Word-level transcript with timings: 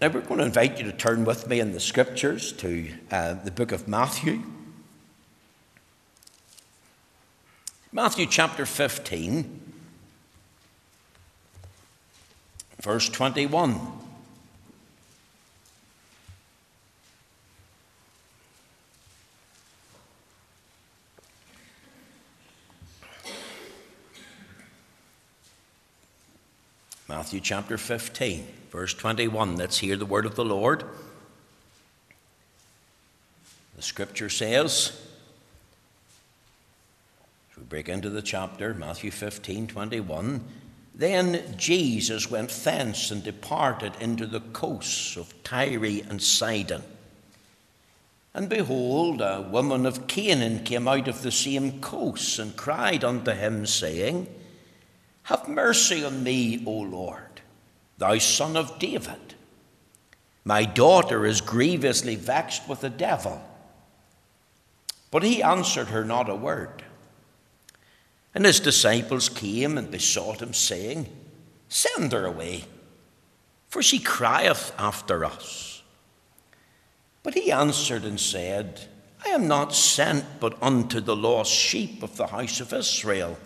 Now, 0.00 0.10
we're 0.10 0.20
going 0.20 0.38
to 0.38 0.46
invite 0.46 0.78
you 0.78 0.84
to 0.84 0.92
turn 0.92 1.24
with 1.24 1.48
me 1.48 1.58
in 1.58 1.72
the 1.72 1.80
scriptures 1.80 2.52
to 2.52 2.88
uh, 3.10 3.34
the 3.34 3.50
book 3.50 3.72
of 3.72 3.88
Matthew. 3.88 4.44
Matthew 7.90 8.26
chapter 8.26 8.64
15, 8.64 9.60
verse 12.80 13.08
21. 13.08 13.80
Matthew 27.28 27.40
chapter 27.40 27.76
15, 27.76 28.46
verse 28.70 28.94
21. 28.94 29.56
Let's 29.56 29.76
hear 29.76 29.96
the 29.96 30.06
word 30.06 30.24
of 30.24 30.34
the 30.34 30.46
Lord. 30.46 30.82
The 33.76 33.82
scripture 33.82 34.30
says, 34.30 34.98
as 37.50 37.58
we 37.58 37.64
break 37.64 37.90
into 37.90 38.08
the 38.08 38.22
chapter, 38.22 38.72
Matthew 38.72 39.10
15, 39.10 39.66
21, 39.66 40.42
then 40.94 41.54
Jesus 41.58 42.30
went 42.30 42.48
thence 42.48 43.10
and 43.10 43.22
departed 43.22 43.92
into 44.00 44.24
the 44.24 44.40
coasts 44.40 45.14
of 45.18 45.34
Tyre 45.44 45.84
and 45.84 46.22
Sidon. 46.22 46.82
And 48.32 48.48
behold, 48.48 49.20
a 49.20 49.42
woman 49.42 49.84
of 49.84 50.06
Canaan 50.06 50.64
came 50.64 50.88
out 50.88 51.08
of 51.08 51.20
the 51.20 51.30
same 51.30 51.82
coasts 51.82 52.38
and 52.38 52.56
cried 52.56 53.04
unto 53.04 53.32
him, 53.32 53.66
saying, 53.66 54.28
have 55.28 55.46
mercy 55.46 56.02
on 56.02 56.22
me, 56.22 56.62
O 56.64 56.70
Lord, 56.70 57.42
thou 57.98 58.16
son 58.16 58.56
of 58.56 58.78
David. 58.78 59.34
My 60.42 60.64
daughter 60.64 61.26
is 61.26 61.42
grievously 61.42 62.16
vexed 62.16 62.66
with 62.66 62.80
the 62.80 62.88
devil. 62.88 63.38
But 65.10 65.22
he 65.22 65.42
answered 65.42 65.88
her 65.88 66.02
not 66.02 66.30
a 66.30 66.34
word. 66.34 66.82
And 68.34 68.46
his 68.46 68.58
disciples 68.58 69.28
came 69.28 69.76
and 69.76 69.90
besought 69.90 70.40
him, 70.40 70.54
saying, 70.54 71.06
Send 71.68 72.12
her 72.12 72.24
away, 72.24 72.64
for 73.68 73.82
she 73.82 73.98
crieth 73.98 74.72
after 74.78 75.26
us. 75.26 75.82
But 77.22 77.34
he 77.34 77.52
answered 77.52 78.04
and 78.04 78.18
said, 78.18 78.80
I 79.26 79.28
am 79.28 79.46
not 79.46 79.74
sent 79.74 80.24
but 80.40 80.56
unto 80.62 81.00
the 81.00 81.16
lost 81.16 81.52
sheep 81.52 82.02
of 82.02 82.16
the 82.16 82.28
house 82.28 82.62
of 82.62 82.72
Israel. 82.72 83.36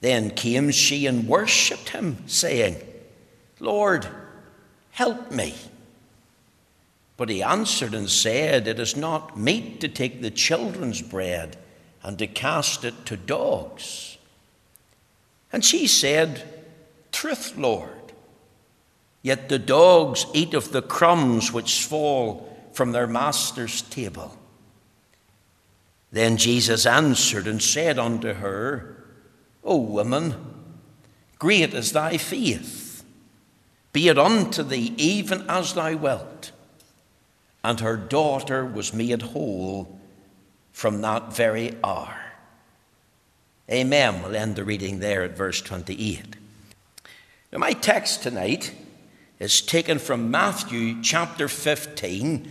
Then 0.00 0.30
came 0.30 0.70
she 0.70 1.06
and 1.06 1.26
worshipped 1.26 1.90
him, 1.90 2.26
saying, 2.26 2.76
Lord, 3.60 4.06
help 4.90 5.30
me. 5.32 5.54
But 7.16 7.30
he 7.30 7.42
answered 7.42 7.94
and 7.94 8.10
said, 8.10 8.68
It 8.68 8.78
is 8.78 8.96
not 8.96 9.38
meet 9.38 9.80
to 9.80 9.88
take 9.88 10.20
the 10.20 10.30
children's 10.30 11.00
bread 11.00 11.56
and 12.02 12.18
to 12.18 12.26
cast 12.26 12.84
it 12.84 13.06
to 13.06 13.16
dogs. 13.16 14.18
And 15.52 15.64
she 15.64 15.86
said, 15.86 16.42
Truth, 17.12 17.56
Lord. 17.56 17.90
Yet 19.22 19.48
the 19.48 19.58
dogs 19.58 20.26
eat 20.34 20.54
of 20.54 20.70
the 20.70 20.82
crumbs 20.82 21.52
which 21.52 21.84
fall 21.84 22.56
from 22.72 22.92
their 22.92 23.06
master's 23.06 23.82
table. 23.82 24.36
Then 26.12 26.36
Jesus 26.36 26.86
answered 26.86 27.46
and 27.46 27.60
said 27.60 27.98
unto 27.98 28.34
her, 28.34 28.95
O 29.66 29.76
woman, 29.76 30.34
great 31.38 31.74
is 31.74 31.92
thy 31.92 32.16
faith. 32.16 33.04
Be 33.92 34.08
it 34.08 34.18
unto 34.18 34.62
thee 34.62 34.94
even 34.96 35.44
as 35.48 35.74
thou 35.74 35.96
wilt. 35.96 36.52
And 37.64 37.80
her 37.80 37.96
daughter 37.96 38.64
was 38.64 38.94
made 38.94 39.22
whole 39.22 39.98
from 40.72 41.00
that 41.00 41.34
very 41.34 41.74
hour. 41.82 42.16
Amen. 43.68 44.22
We'll 44.22 44.36
end 44.36 44.54
the 44.54 44.64
reading 44.64 45.00
there 45.00 45.24
at 45.24 45.36
verse 45.36 45.60
28. 45.60 46.36
Now, 47.50 47.58
my 47.58 47.72
text 47.72 48.22
tonight 48.22 48.72
is 49.40 49.60
taken 49.60 49.98
from 49.98 50.30
Matthew 50.30 51.02
chapter 51.02 51.48
15 51.48 52.48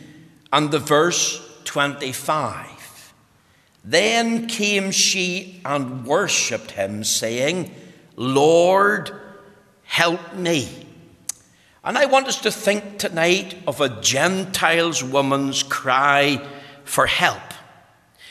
and 0.51 0.71
the 0.71 0.79
verse 0.79 1.41
25. 1.63 2.74
Then 3.87 4.47
came 4.47 4.89
she 4.89 5.61
and 5.63 6.07
worshipped 6.07 6.71
him, 6.71 7.03
saying, 7.03 7.71
Lord, 8.15 9.11
help 9.83 10.33
me. 10.33 10.87
And 11.83 11.95
I 11.95 12.05
want 12.05 12.27
us 12.27 12.41
to 12.41 12.51
think 12.51 12.97
tonight 12.97 13.55
of 13.67 13.79
a 13.79 14.01
Gentile's 14.01 15.03
woman's 15.03 15.61
cry 15.61 16.43
for 16.83 17.05
help. 17.05 17.53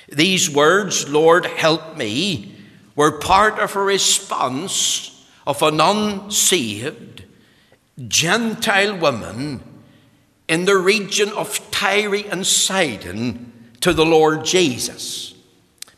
These 0.09 0.51
words, 0.51 1.09
Lord, 1.09 1.47
help 1.47 1.97
me, 1.97 2.57
were 2.97 3.13
part 3.13 3.61
of 3.61 3.77
a 3.77 3.81
response 3.81 5.25
of 5.47 5.63
an 5.63 5.81
unsaved 5.81 7.25
Gentile 8.09 8.99
woman 8.99 9.63
in 10.49 10.65
the 10.65 10.77
region 10.77 11.29
of 11.31 11.71
Tyre 11.71 12.29
and 12.29 12.45
Sidon 12.45 13.71
to 13.81 13.93
the 13.93 14.05
Lord 14.05 14.45
Jesus. 14.45 15.34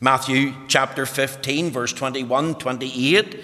Matthew 0.00 0.52
chapter 0.68 1.06
15, 1.06 1.70
verse 1.70 1.92
21 1.92 2.56
28 2.56 3.40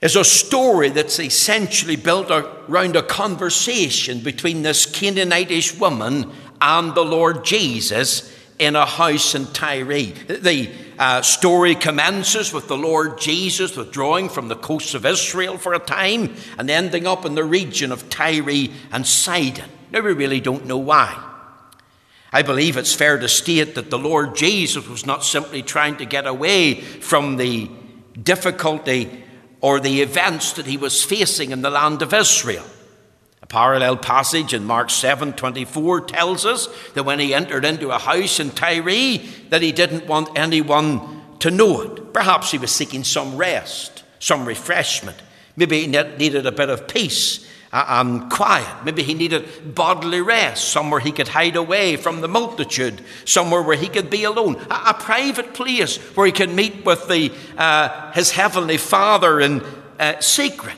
is 0.00 0.16
a 0.16 0.24
story 0.24 0.90
that's 0.90 1.18
essentially 1.18 1.96
built 1.96 2.30
around 2.30 2.96
a 2.96 3.02
conversation 3.02 4.20
between 4.20 4.62
this 4.62 4.86
Canaanitish 4.86 5.78
woman 5.78 6.30
and 6.60 6.94
the 6.94 7.04
Lord 7.04 7.44
Jesus 7.44 8.32
in 8.58 8.76
a 8.76 8.86
house 8.86 9.34
in 9.34 9.46
Tyre. 9.46 9.86
The 9.86 10.70
uh, 10.98 11.22
story 11.22 11.74
commences 11.74 12.52
with 12.52 12.68
the 12.68 12.76
Lord 12.76 13.18
Jesus 13.18 13.76
withdrawing 13.76 14.28
from 14.28 14.48
the 14.48 14.56
coasts 14.56 14.94
of 14.94 15.06
Israel 15.06 15.58
for 15.58 15.74
a 15.74 15.78
time 15.78 16.34
and 16.58 16.70
ending 16.70 17.06
up 17.06 17.24
in 17.24 17.34
the 17.34 17.44
region 17.44 17.92
of 17.92 18.08
Tyre 18.08 18.68
and 18.92 19.06
Sidon. 19.06 19.68
Now, 19.90 20.00
we 20.00 20.12
really 20.12 20.40
don't 20.40 20.66
know 20.66 20.78
why. 20.78 21.27
I 22.32 22.42
believe 22.42 22.76
it's 22.76 22.94
fair 22.94 23.18
to 23.18 23.28
state 23.28 23.74
that 23.74 23.90
the 23.90 23.98
Lord 23.98 24.36
Jesus 24.36 24.86
was 24.86 25.06
not 25.06 25.24
simply 25.24 25.62
trying 25.62 25.96
to 25.96 26.04
get 26.04 26.26
away 26.26 26.74
from 26.74 27.36
the 27.36 27.70
difficulty 28.22 29.24
or 29.60 29.80
the 29.80 30.02
events 30.02 30.52
that 30.52 30.66
he 30.66 30.76
was 30.76 31.02
facing 31.02 31.52
in 31.52 31.62
the 31.62 31.70
land 31.70 32.02
of 32.02 32.12
Israel. 32.12 32.64
A 33.42 33.46
parallel 33.46 33.96
passage 33.96 34.52
in 34.52 34.64
Mark 34.64 34.90
7 34.90 35.32
24 35.32 36.02
tells 36.02 36.44
us 36.44 36.68
that 36.92 37.04
when 37.04 37.18
he 37.18 37.32
entered 37.32 37.64
into 37.64 37.90
a 37.90 37.98
house 37.98 38.40
in 38.40 38.50
Tyre, 38.50 39.18
that 39.48 39.62
he 39.62 39.72
didn't 39.72 40.06
want 40.06 40.38
anyone 40.38 41.22
to 41.38 41.50
know 41.50 41.80
it. 41.80 42.12
Perhaps 42.12 42.50
he 42.50 42.58
was 42.58 42.70
seeking 42.70 43.04
some 43.04 43.36
rest, 43.36 44.04
some 44.18 44.44
refreshment. 44.44 45.16
Maybe 45.56 45.80
he 45.80 45.86
needed 45.86 46.46
a 46.46 46.52
bit 46.52 46.68
of 46.68 46.88
peace 46.88 47.48
and 47.72 48.30
quiet. 48.30 48.84
Maybe 48.84 49.02
he 49.02 49.14
needed 49.14 49.74
bodily 49.74 50.20
rest, 50.20 50.68
somewhere 50.68 51.00
he 51.00 51.12
could 51.12 51.28
hide 51.28 51.56
away 51.56 51.96
from 51.96 52.20
the 52.20 52.28
multitude, 52.28 53.02
somewhere 53.24 53.62
where 53.62 53.76
he 53.76 53.88
could 53.88 54.10
be 54.10 54.24
alone, 54.24 54.56
a, 54.70 54.90
a 54.90 54.94
private 54.94 55.54
place 55.54 55.96
where 56.16 56.26
he 56.26 56.32
could 56.32 56.50
meet 56.50 56.84
with 56.84 57.08
the, 57.08 57.32
uh, 57.56 58.12
his 58.12 58.30
heavenly 58.30 58.78
Father 58.78 59.40
in 59.40 59.62
uh, 59.98 60.20
secret. 60.20 60.76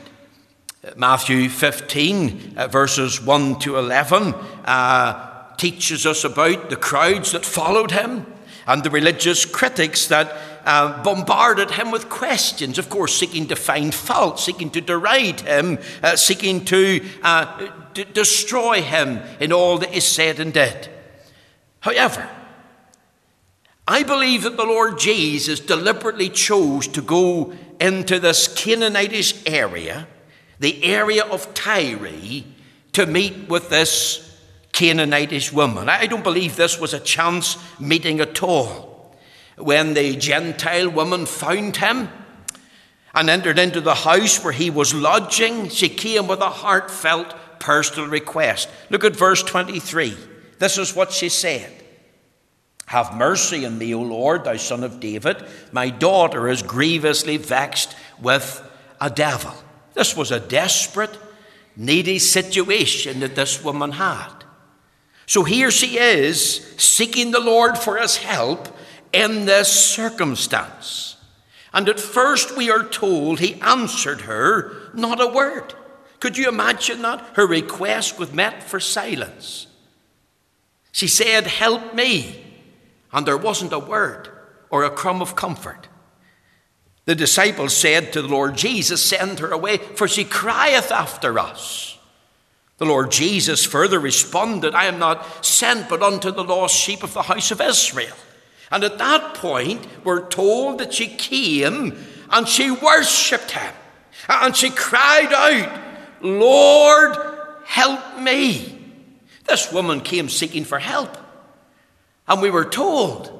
Matthew 0.96 1.48
15, 1.48 2.54
uh, 2.56 2.66
verses 2.68 3.20
1 3.20 3.58
to 3.60 3.76
11, 3.76 4.34
uh, 4.64 5.54
teaches 5.56 6.06
us 6.06 6.24
about 6.24 6.70
the 6.70 6.76
crowds 6.76 7.32
that 7.32 7.44
followed 7.44 7.90
him 7.90 8.24
and 8.66 8.82
the 8.82 8.90
religious 8.90 9.44
critics 9.44 10.06
that 10.06 10.34
uh, 10.64 11.02
bombarded 11.02 11.70
him 11.72 11.90
with 11.90 12.08
questions, 12.08 12.78
of 12.78 12.88
course, 12.88 13.14
seeking 13.14 13.46
to 13.48 13.56
find 13.56 13.94
fault, 13.94 14.38
seeking 14.38 14.70
to 14.70 14.80
deride 14.80 15.40
him, 15.40 15.78
uh, 16.02 16.16
seeking 16.16 16.64
to 16.66 17.04
uh, 17.22 17.70
d- 17.94 18.04
destroy 18.12 18.82
him 18.82 19.20
in 19.40 19.52
all 19.52 19.78
that 19.78 19.94
is 19.94 20.06
said 20.06 20.40
and 20.40 20.52
did. 20.52 20.88
However, 21.80 22.28
I 23.88 24.02
believe 24.02 24.42
that 24.42 24.56
the 24.56 24.64
Lord 24.64 24.98
Jesus 24.98 25.60
deliberately 25.60 26.28
chose 26.28 26.86
to 26.88 27.02
go 27.02 27.52
into 27.80 28.18
this 28.18 28.46
Canaanitish 28.46 29.42
area, 29.50 30.06
the 30.58 30.84
area 30.84 31.24
of 31.24 31.54
Tyre, 31.54 32.44
to 32.92 33.06
meet 33.06 33.48
with 33.48 33.70
this 33.70 34.38
Canaanitish 34.72 35.52
woman. 35.52 35.88
I 35.88 36.06
don't 36.06 36.22
believe 36.22 36.56
this 36.56 36.78
was 36.78 36.94
a 36.94 37.00
chance 37.00 37.56
meeting 37.80 38.20
at 38.20 38.42
all 38.42 38.89
when 39.56 39.94
the 39.94 40.16
Gentile 40.16 40.90
woman 40.90 41.26
found 41.26 41.76
him 41.76 42.08
and 43.14 43.28
entered 43.28 43.58
into 43.58 43.80
the 43.80 43.94
house 43.94 44.42
where 44.42 44.52
he 44.52 44.70
was 44.70 44.94
lodging, 44.94 45.68
she 45.68 45.88
came 45.88 46.26
with 46.26 46.40
a 46.40 46.50
heartfelt 46.50 47.34
personal 47.58 48.08
request. 48.08 48.68
Look 48.88 49.04
at 49.04 49.16
verse 49.16 49.42
23. 49.42 50.16
This 50.58 50.78
is 50.78 50.94
what 50.94 51.12
she 51.12 51.28
said 51.28 51.72
Have 52.86 53.16
mercy 53.16 53.66
on 53.66 53.78
me, 53.78 53.94
O 53.94 54.02
Lord, 54.02 54.44
thou 54.44 54.56
son 54.56 54.84
of 54.84 55.00
David. 55.00 55.44
My 55.72 55.90
daughter 55.90 56.48
is 56.48 56.62
grievously 56.62 57.36
vexed 57.36 57.96
with 58.20 58.62
a 59.00 59.10
devil. 59.10 59.54
This 59.94 60.16
was 60.16 60.30
a 60.30 60.40
desperate, 60.40 61.16
needy 61.76 62.18
situation 62.18 63.20
that 63.20 63.34
this 63.34 63.64
woman 63.64 63.92
had. 63.92 64.44
So 65.26 65.44
here 65.44 65.70
she 65.70 65.98
is, 65.98 66.74
seeking 66.76 67.30
the 67.30 67.40
Lord 67.40 67.78
for 67.78 67.96
his 67.96 68.16
help 68.16 68.68
in 69.12 69.44
this 69.46 69.68
circumstance. 69.68 71.16
And 71.72 71.88
at 71.88 72.00
first 72.00 72.56
we 72.56 72.70
are 72.70 72.84
told 72.84 73.38
he 73.38 73.60
answered 73.60 74.22
her 74.22 74.90
not 74.94 75.20
a 75.20 75.26
word. 75.26 75.74
Could 76.18 76.36
you 76.36 76.48
imagine 76.48 77.02
that? 77.02 77.24
Her 77.34 77.46
request 77.46 78.18
was 78.18 78.32
met 78.32 78.62
for 78.62 78.80
silence. 78.80 79.66
She 80.92 81.08
said, 81.08 81.46
Help 81.46 81.94
me. 81.94 82.44
And 83.12 83.26
there 83.26 83.38
wasn't 83.38 83.72
a 83.72 83.78
word 83.78 84.28
or 84.68 84.84
a 84.84 84.90
crumb 84.90 85.22
of 85.22 85.34
comfort. 85.34 85.88
The 87.06 87.14
disciples 87.14 87.76
said 87.76 88.12
to 88.12 88.22
the 88.22 88.28
Lord 88.28 88.56
Jesus, 88.56 89.02
Send 89.02 89.38
her 89.38 89.50
away, 89.50 89.78
for 89.78 90.06
she 90.06 90.24
crieth 90.24 90.92
after 90.92 91.38
us. 91.38 91.98
The 92.78 92.86
Lord 92.86 93.10
Jesus 93.10 93.64
further 93.64 93.98
responded, 93.98 94.74
I 94.74 94.84
am 94.84 94.98
not 94.98 95.44
sent 95.44 95.88
but 95.88 96.02
unto 96.02 96.30
the 96.30 96.44
lost 96.44 96.74
sheep 96.74 97.02
of 97.02 97.12
the 97.12 97.22
house 97.22 97.50
of 97.50 97.60
Israel. 97.60 98.16
And 98.70 98.84
at 98.84 98.98
that 98.98 99.34
point, 99.34 99.86
we're 100.04 100.28
told 100.28 100.78
that 100.78 100.94
she 100.94 101.08
came 101.08 101.96
and 102.30 102.48
she 102.48 102.70
worshipped 102.70 103.50
him. 103.50 103.74
And 104.28 104.54
she 104.54 104.70
cried 104.70 105.32
out, 105.32 105.80
Lord, 106.22 107.16
help 107.64 108.18
me. 108.18 108.78
This 109.44 109.72
woman 109.72 110.00
came 110.00 110.28
seeking 110.28 110.64
for 110.64 110.78
help. 110.78 111.16
And 112.28 112.40
we 112.40 112.50
were 112.50 112.64
told 112.64 113.36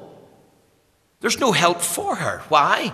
there's 1.21 1.39
no 1.39 1.51
help 1.51 1.81
for 1.81 2.15
her. 2.15 2.39
Why? 2.49 2.93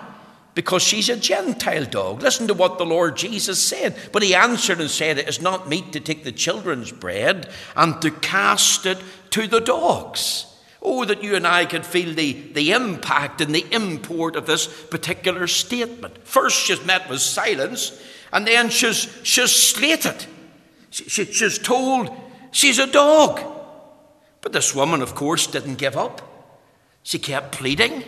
Because 0.53 0.83
she's 0.83 1.09
a 1.09 1.15
Gentile 1.15 1.85
dog. 1.85 2.21
Listen 2.21 2.47
to 2.47 2.53
what 2.53 2.77
the 2.77 2.85
Lord 2.85 3.15
Jesus 3.15 3.61
said. 3.61 3.95
But 4.11 4.21
he 4.21 4.35
answered 4.35 4.81
and 4.81 4.89
said, 4.89 5.17
It 5.17 5.29
is 5.29 5.41
not 5.41 5.69
meet 5.69 5.93
to 5.93 5.99
take 5.99 6.23
the 6.23 6.31
children's 6.31 6.91
bread 6.91 7.49
and 7.75 8.01
to 8.01 8.11
cast 8.11 8.85
it 8.85 8.97
to 9.31 9.47
the 9.47 9.61
dogs. 9.61 10.46
Oh, 10.81 11.05
that 11.05 11.23
you 11.23 11.35
and 11.35 11.47
I 11.47 11.65
could 11.65 11.85
feel 11.85 12.13
the, 12.13 12.33
the 12.53 12.71
impact 12.71 13.41
and 13.41 13.53
the 13.53 13.65
import 13.71 14.35
of 14.35 14.45
this 14.45 14.67
particular 14.67 15.47
statement. 15.47 16.25
First, 16.25 16.65
she's 16.65 16.85
met 16.85 17.09
with 17.09 17.19
silence, 17.19 17.99
and 18.31 18.45
then 18.47 18.69
she's, 18.69 19.09
she's 19.23 19.51
slated. 19.51 20.25
She, 20.91 21.05
she, 21.05 21.25
she's 21.25 21.57
told 21.57 22.09
she's 22.51 22.79
a 22.79 22.87
dog. 22.87 23.41
But 24.41 24.53
this 24.53 24.75
woman, 24.75 25.01
of 25.01 25.15
course, 25.15 25.47
didn't 25.47 25.75
give 25.75 25.97
up. 25.97 26.21
She 27.03 27.19
kept 27.19 27.53
pleading. 27.53 28.03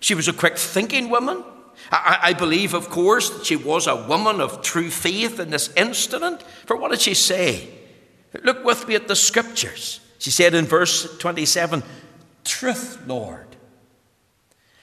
She 0.00 0.14
was 0.14 0.28
a 0.28 0.32
quick 0.32 0.56
thinking 0.56 1.10
woman. 1.10 1.44
I, 1.90 2.18
I, 2.22 2.32
believe, 2.32 2.74
of 2.74 2.88
course, 2.88 3.30
that 3.30 3.44
she 3.44 3.56
was 3.56 3.86
a 3.86 4.06
woman 4.06 4.40
of 4.40 4.62
true 4.62 4.90
faith 4.90 5.38
in 5.38 5.50
this 5.50 5.72
incident. 5.76 6.42
For 6.64 6.76
what 6.76 6.90
did 6.90 7.00
she 7.00 7.14
say? 7.14 7.68
Look 8.42 8.64
with 8.64 8.88
me 8.88 8.94
at 8.94 9.08
the 9.08 9.16
scriptures. 9.16 10.00
She 10.18 10.30
said 10.30 10.54
in 10.54 10.64
verse 10.64 11.16
27 11.18 11.82
Truth, 12.46 13.02
Lord. 13.06 13.56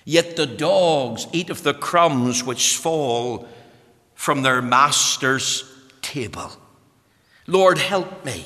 Yet 0.06 0.36
the 0.36 0.45
dogs 0.45 1.27
eat 1.31 1.50
of 1.50 1.63
the 1.63 1.74
crumbs 1.74 2.44
which 2.44 2.77
fall 2.77 3.48
from 4.15 4.42
their 4.42 4.62
master's 4.62 5.63
table. 6.01 6.51
Lord, 7.48 7.77
help 7.77 8.25
me. 8.25 8.44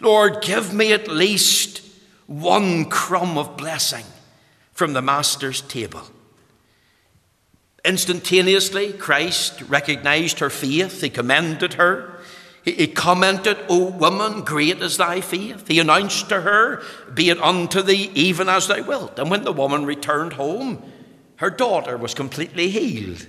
Lord, 0.00 0.42
give 0.42 0.72
me 0.72 0.92
at 0.92 1.08
least 1.08 1.82
one 2.26 2.86
crumb 2.86 3.38
of 3.38 3.56
blessing 3.56 4.04
from 4.72 4.94
the 4.94 5.02
master's 5.02 5.60
table. 5.60 6.02
Instantaneously, 7.84 8.92
Christ 8.94 9.62
recognized 9.62 10.40
her 10.40 10.50
faith. 10.50 11.02
He 11.02 11.10
commended 11.10 11.74
her. 11.74 12.15
He 12.66 12.88
commented, 12.88 13.56
O 13.68 13.90
woman, 13.90 14.40
great 14.40 14.82
is 14.82 14.96
thy 14.96 15.20
faith. 15.20 15.68
He 15.68 15.78
announced 15.78 16.28
to 16.30 16.40
her, 16.40 16.82
Be 17.14 17.30
it 17.30 17.40
unto 17.40 17.80
thee 17.80 18.10
even 18.12 18.48
as 18.48 18.66
thou 18.66 18.82
wilt. 18.82 19.20
And 19.20 19.30
when 19.30 19.44
the 19.44 19.52
woman 19.52 19.86
returned 19.86 20.32
home, 20.32 20.82
her 21.36 21.48
daughter 21.48 21.96
was 21.96 22.12
completely 22.12 22.68
healed. 22.68 23.24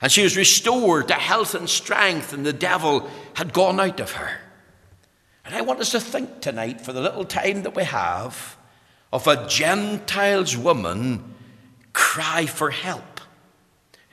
And 0.00 0.10
she 0.10 0.24
was 0.24 0.36
restored 0.36 1.06
to 1.06 1.14
health 1.14 1.54
and 1.54 1.70
strength, 1.70 2.32
and 2.32 2.44
the 2.44 2.52
devil 2.52 3.08
had 3.34 3.52
gone 3.52 3.78
out 3.78 4.00
of 4.00 4.10
her. 4.12 4.40
And 5.44 5.54
I 5.54 5.60
want 5.60 5.78
us 5.78 5.92
to 5.92 6.00
think 6.00 6.40
tonight, 6.40 6.80
for 6.80 6.92
the 6.92 7.00
little 7.00 7.24
time 7.24 7.62
that 7.62 7.76
we 7.76 7.84
have, 7.84 8.56
of 9.12 9.28
a 9.28 9.46
Gentile's 9.46 10.56
woman 10.56 11.32
cry 11.92 12.46
for 12.46 12.70
help. 12.70 13.20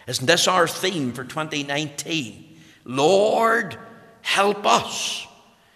Isn't 0.05 0.27
this 0.27 0.47
our 0.47 0.67
theme 0.67 1.13
for 1.13 1.23
2019? 1.23 2.57
Lord, 2.85 3.75
help 4.29 4.63
us. 4.67 5.25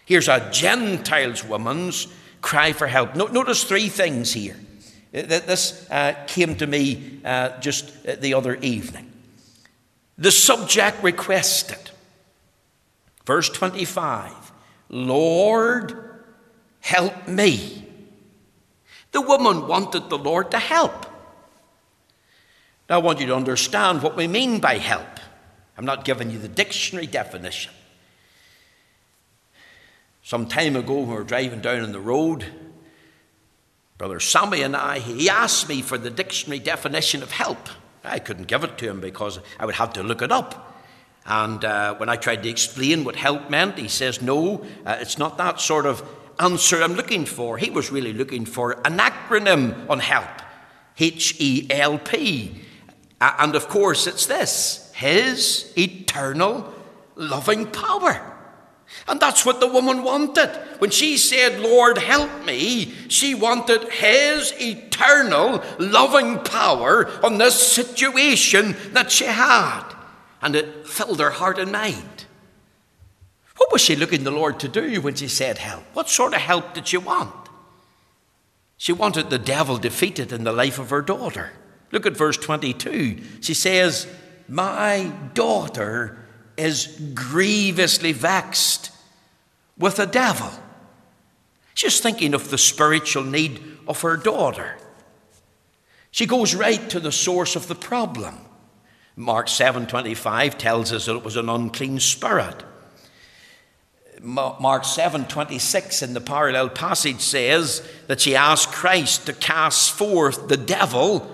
Here's 0.06 0.28
a 0.28 0.48
Gentile's 0.52 1.44
woman's 1.44 2.08
cry 2.42 2.72
for 2.72 2.86
help. 2.86 3.16
Notice 3.16 3.64
three 3.64 3.90
things 3.90 4.32
here. 4.32 4.56
This 5.12 5.90
uh, 5.90 6.14
came 6.28 6.56
to 6.58 6.68
me 6.68 7.20
uh, 7.26 7.60
just 7.60 8.06
uh, 8.06 8.16
the 8.16 8.36
other 8.36 8.56
evening. 8.56 9.12
The 10.20 10.32
subject 10.32 11.02
requested. 11.04 11.92
Verse 13.26 13.50
25 13.50 14.52
Lord, 14.90 16.24
help 16.80 17.28
me. 17.28 17.88
The 19.14 19.22
woman 19.22 19.68
wanted 19.68 20.10
the 20.10 20.18
Lord 20.18 20.52
to 20.52 20.60
help. 20.60 21.08
Now, 22.88 22.96
I 22.96 22.98
want 23.00 23.20
you 23.20 23.28
to 23.28 23.36
understand 23.36 24.04
what 24.04 24.16
we 24.16 24.28
mean 24.28 24.60
by 24.60 24.78
help. 24.78 25.20
I'm 25.76 25.86
not 25.86 26.06
giving 26.06 26.30
you 26.30 26.38
the 26.38 26.48
dictionary 26.48 27.08
definition. 27.08 27.74
Some 30.26 30.48
time 30.48 30.78
ago, 30.78 31.02
we 31.02 31.14
were 31.14 31.26
driving 31.26 31.60
down 31.60 31.82
on 31.82 31.92
the 31.92 32.00
road, 32.00 32.46
Brother 33.98 34.22
Sammy 34.22 34.62
and 34.62 34.74
I, 34.74 35.00
he 35.00 35.30
asked 35.30 35.68
me 35.68 35.82
for 35.82 35.98
the 35.98 36.10
dictionary 36.10 36.60
definition 36.60 37.22
of 37.22 37.32
help. 37.32 37.68
I 38.06 38.20
couldn't 38.20 38.48
give 38.48 38.64
it 38.64 38.78
to 38.78 38.90
him 38.90 39.02
because 39.02 39.40
I 39.60 39.66
would 39.66 39.76
have 39.76 39.92
to 39.94 40.04
look 40.04 40.22
it 40.22 40.32
up. 40.32 40.80
And 41.26 41.66
uh, 41.66 41.96
when 41.96 42.08
I 42.08 42.16
tried 42.16 42.42
to 42.44 42.50
explain 42.50 43.04
what 43.04 43.18
help 43.18 43.50
meant, 43.50 43.78
he 43.78 43.90
says, 43.90 44.22
No, 44.22 44.66
uh, 44.86 44.98
it's 45.02 45.18
not 45.18 45.38
that 45.40 45.60
sort 45.60 45.86
of 45.86 46.02
answer 46.40 46.82
I'm 46.82 46.94
looking 46.94 47.26
for. 47.26 47.58
He 47.58 47.70
was 47.70 47.92
really 47.92 48.14
looking 48.14 48.46
for 48.46 48.80
an 48.86 49.00
acronym 49.00 49.90
on 49.90 50.00
help 50.00 50.42
H 50.98 51.36
E 51.40 51.68
L 51.70 51.98
P. 52.00 52.62
And 53.20 53.56
of 53.56 53.68
course, 53.68 54.08
it's 54.08 54.26
this 54.26 54.90
His 54.96 55.74
eternal 55.78 56.74
loving 57.18 57.68
power. 57.68 58.33
And 59.08 59.20
that's 59.20 59.46
what 59.46 59.60
the 59.60 59.68
woman 59.68 60.04
wanted. 60.04 60.50
When 60.80 60.90
she 60.90 61.18
said, 61.18 61.60
Lord, 61.60 61.98
help 61.98 62.46
me, 62.46 62.94
she 63.10 63.36
wanted 63.36 63.90
His 63.90 64.54
eternal 64.60 65.64
loving 65.78 66.40
power 66.40 67.08
on 67.24 67.38
this 67.38 67.72
situation 67.72 68.76
that 68.92 69.12
she 69.12 69.26
had. 69.26 69.84
And 70.42 70.56
it 70.56 70.88
filled 70.88 71.20
her 71.20 71.32
heart 71.32 71.60
and 71.60 71.72
mind. 71.72 72.26
What 73.58 73.72
was 73.72 73.82
she 73.82 73.96
looking 73.96 74.24
the 74.24 74.32
Lord 74.32 74.60
to 74.62 74.68
do 74.68 75.02
when 75.02 75.16
she 75.16 75.28
said 75.28 75.58
help? 75.58 75.84
What 75.94 76.10
sort 76.10 76.34
of 76.34 76.42
help 76.42 76.74
did 76.74 76.88
she 76.88 76.98
want? 76.98 77.34
She 78.78 78.92
wanted 78.92 79.30
the 79.30 79.40
devil 79.40 79.78
defeated 79.78 80.34
in 80.34 80.44
the 80.44 80.52
life 80.52 80.80
of 80.80 80.90
her 80.90 81.02
daughter. 81.02 81.54
Look 81.92 82.06
at 82.06 82.18
verse 82.18 82.38
22. 82.38 83.22
She 83.42 83.54
says, 83.54 84.08
My 84.48 85.12
daughter 85.34 86.23
is 86.58 86.88
grievously 87.14 88.12
vexed 88.12 88.92
with 89.78 89.98
the 89.98 90.06
devil. 90.06 90.52
She's 91.74 92.00
thinking 92.00 92.34
of 92.34 92.50
the 92.50 92.58
spiritual 92.58 93.24
need 93.24 93.62
of 93.88 94.02
her 94.02 94.18
daughter. 94.18 94.78
She 96.12 96.26
goes 96.26 96.54
right 96.54 96.90
to 96.92 97.00
the 97.00 97.12
source 97.12 97.56
of 97.56 97.68
the 97.68 97.76
problem. 97.76 98.38
Mark 99.16 99.48
7:25 99.48 100.58
tells 100.58 100.92
us 100.94 101.06
that 101.06 101.16
it 101.16 101.24
was 101.24 101.36
an 101.36 101.50
unclean 101.50 102.00
spirit. 102.00 102.64
Mark 104.22 104.86
7:26 104.86 106.02
in 106.02 106.14
the 106.14 106.22
parallel 106.22 106.70
passage 106.70 107.20
says 107.20 107.82
that 108.08 108.22
she 108.22 108.36
asked 108.36 108.72
Christ 108.72 109.26
to 109.26 109.34
cast 109.34 109.92
forth 109.92 110.48
the 110.48 110.58
devil 110.58 111.30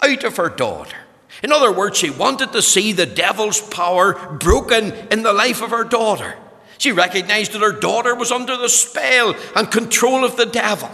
out 0.00 0.24
of 0.24 0.36
her 0.36 0.48
daughter. 0.48 0.96
In 1.42 1.52
other 1.52 1.72
words, 1.72 1.98
she 1.98 2.10
wanted 2.10 2.52
to 2.52 2.62
see 2.62 2.92
the 2.92 3.06
devil's 3.06 3.60
power 3.60 4.36
broken 4.38 4.92
in 5.10 5.22
the 5.22 5.32
life 5.32 5.62
of 5.62 5.70
her 5.70 5.84
daughter. 5.84 6.36
She 6.78 6.92
recognized 6.92 7.52
that 7.52 7.60
her 7.60 7.72
daughter 7.72 8.14
was 8.14 8.32
under 8.32 8.56
the 8.56 8.68
spell 8.68 9.34
and 9.54 9.70
control 9.70 10.24
of 10.24 10.36
the 10.36 10.46
devil, 10.46 10.90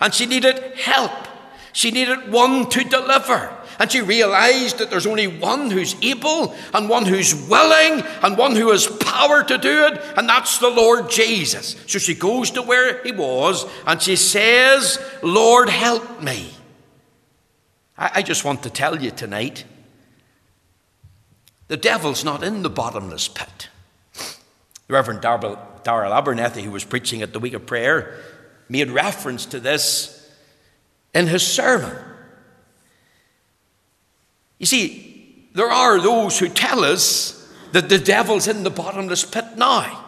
and 0.00 0.12
she 0.12 0.26
needed 0.26 0.58
help. 0.76 1.12
She 1.72 1.90
needed 1.90 2.32
one 2.32 2.68
to 2.70 2.84
deliver. 2.84 3.52
And 3.78 3.92
she 3.92 4.00
realized 4.00 4.78
that 4.78 4.88
there's 4.88 5.06
only 5.06 5.26
one 5.26 5.70
who's 5.70 5.94
able, 6.02 6.54
and 6.72 6.88
one 6.88 7.04
who's 7.04 7.34
willing, 7.34 8.02
and 8.22 8.38
one 8.38 8.56
who 8.56 8.70
has 8.70 8.86
power 8.86 9.42
to 9.44 9.58
do 9.58 9.86
it, 9.86 10.00
and 10.16 10.26
that's 10.26 10.58
the 10.58 10.70
Lord 10.70 11.10
Jesus. 11.10 11.76
So 11.86 11.98
she 11.98 12.14
goes 12.14 12.50
to 12.52 12.62
where 12.62 13.02
he 13.02 13.12
was, 13.12 13.66
and 13.86 14.00
she 14.00 14.16
says, 14.16 14.98
Lord, 15.22 15.68
help 15.68 16.22
me. 16.22 16.52
I, 17.98 18.22
just 18.22 18.44
want 18.44 18.62
to 18.64 18.70
tell 18.70 19.02
you 19.02 19.10
tonight 19.10 19.64
the 21.68 21.76
devil's 21.76 22.24
not 22.24 22.42
in 22.42 22.62
the 22.62 22.70
bottomless 22.70 23.28
pit. 23.28 23.68
The 24.86 24.94
Reverend 24.94 25.20
Darrell 25.20 26.12
Abernethy, 26.12 26.62
who 26.62 26.70
was 26.70 26.84
preaching 26.84 27.22
at 27.22 27.32
the 27.32 27.40
week 27.40 27.54
of 27.54 27.66
prayer, 27.66 28.18
made 28.68 28.90
reference 28.90 29.46
to 29.46 29.60
this 29.60 30.30
in 31.12 31.26
his 31.26 31.44
sermon. 31.44 31.96
You 34.58 34.66
see, 34.66 35.48
there 35.54 35.70
are 35.70 36.00
those 36.00 36.38
who 36.38 36.48
tell 36.48 36.84
us 36.84 37.52
that 37.72 37.88
the 37.88 37.98
devil's 37.98 38.46
in 38.46 38.62
the 38.62 38.70
bottomless 38.70 39.24
pit 39.24 39.44
now. 39.56 40.04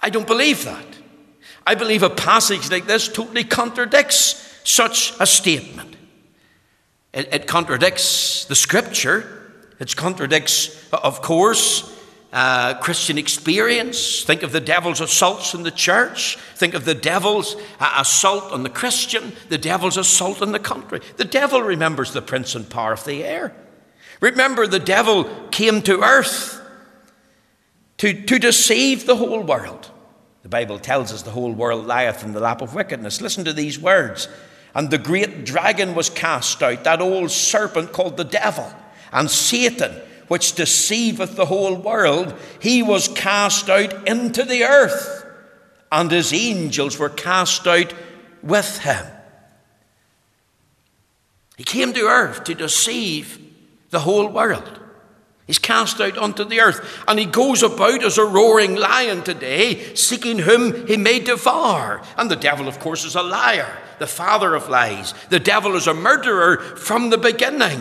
I 0.00 0.10
don't 0.10 0.26
believe 0.26 0.64
that. 0.64 0.86
I 1.66 1.74
believe 1.74 2.04
a 2.04 2.10
passage 2.10 2.70
like 2.70 2.86
this 2.86 3.08
totally 3.08 3.42
contradicts 3.42 4.60
such 4.62 5.12
a 5.18 5.26
statement. 5.26 5.96
It, 7.12 7.34
it 7.34 7.46
contradicts 7.46 8.44
the 8.44 8.54
scripture, 8.54 9.35
it 9.78 9.96
contradicts, 9.96 10.90
of 10.92 11.22
course, 11.22 11.92
uh, 12.32 12.74
Christian 12.80 13.18
experience. 13.18 14.22
Think 14.22 14.42
of 14.42 14.52
the 14.52 14.60
devil's 14.60 15.00
assaults 15.00 15.54
in 15.54 15.62
the 15.62 15.70
church. 15.70 16.36
Think 16.54 16.74
of 16.74 16.84
the 16.84 16.94
devil's 16.94 17.56
uh, 17.80 17.98
assault 17.98 18.52
on 18.52 18.62
the 18.62 18.70
Christian, 18.70 19.32
the 19.48 19.58
devil's 19.58 19.96
assault 19.96 20.42
on 20.42 20.52
the 20.52 20.58
country. 20.58 21.00
The 21.16 21.24
devil 21.24 21.62
remembers 21.62 22.12
the 22.12 22.22
prince 22.22 22.54
and 22.54 22.68
power 22.68 22.92
of 22.92 23.04
the 23.04 23.24
air. 23.24 23.54
Remember, 24.20 24.66
the 24.66 24.78
devil 24.78 25.24
came 25.50 25.82
to 25.82 26.02
earth 26.02 26.60
to, 27.98 28.24
to 28.24 28.38
deceive 28.38 29.06
the 29.06 29.16
whole 29.16 29.42
world. 29.42 29.90
The 30.42 30.48
Bible 30.48 30.78
tells 30.78 31.12
us 31.12 31.22
the 31.22 31.30
whole 31.30 31.52
world 31.52 31.86
lieth 31.86 32.22
in 32.22 32.32
the 32.32 32.40
lap 32.40 32.62
of 32.62 32.74
wickedness. 32.74 33.20
Listen 33.20 33.44
to 33.44 33.52
these 33.52 33.78
words. 33.78 34.28
And 34.74 34.90
the 34.90 34.98
great 34.98 35.44
dragon 35.44 35.94
was 35.94 36.10
cast 36.10 36.62
out, 36.62 36.84
that 36.84 37.00
old 37.00 37.30
serpent 37.30 37.92
called 37.92 38.16
the 38.16 38.24
devil, 38.24 38.70
and 39.12 39.30
Satan, 39.30 39.92
which 40.28 40.54
deceiveth 40.54 41.36
the 41.36 41.46
whole 41.46 41.76
world, 41.76 42.34
he 42.60 42.82
was 42.82 43.08
cast 43.08 43.70
out 43.70 44.08
into 44.08 44.42
the 44.42 44.64
earth, 44.64 45.24
and 45.92 46.10
his 46.10 46.32
angels 46.32 46.98
were 46.98 47.08
cast 47.08 47.66
out 47.66 47.92
with 48.42 48.78
him. 48.78 49.06
He 51.56 51.64
came 51.64 51.92
to 51.92 52.00
earth 52.00 52.44
to 52.44 52.54
deceive 52.54 53.40
the 53.90 54.00
whole 54.00 54.28
world. 54.28 54.80
He's 55.46 55.58
cast 55.60 56.00
out 56.00 56.18
onto 56.18 56.44
the 56.44 56.60
earth, 56.60 57.04
and 57.06 57.18
he 57.20 57.24
goes 57.24 57.62
about 57.62 58.02
as 58.02 58.18
a 58.18 58.24
roaring 58.24 58.74
lion 58.74 59.22
today, 59.22 59.94
seeking 59.94 60.40
whom 60.40 60.86
he 60.88 60.96
may 60.96 61.20
devour. 61.20 62.02
And 62.16 62.28
the 62.28 62.36
devil, 62.36 62.66
of 62.66 62.80
course, 62.80 63.04
is 63.04 63.14
a 63.14 63.22
liar, 63.22 63.78
the 64.00 64.08
father 64.08 64.56
of 64.56 64.68
lies. 64.68 65.14
The 65.30 65.38
devil 65.38 65.76
is 65.76 65.86
a 65.86 65.94
murderer 65.94 66.58
from 66.58 67.10
the 67.10 67.18
beginning. 67.18 67.80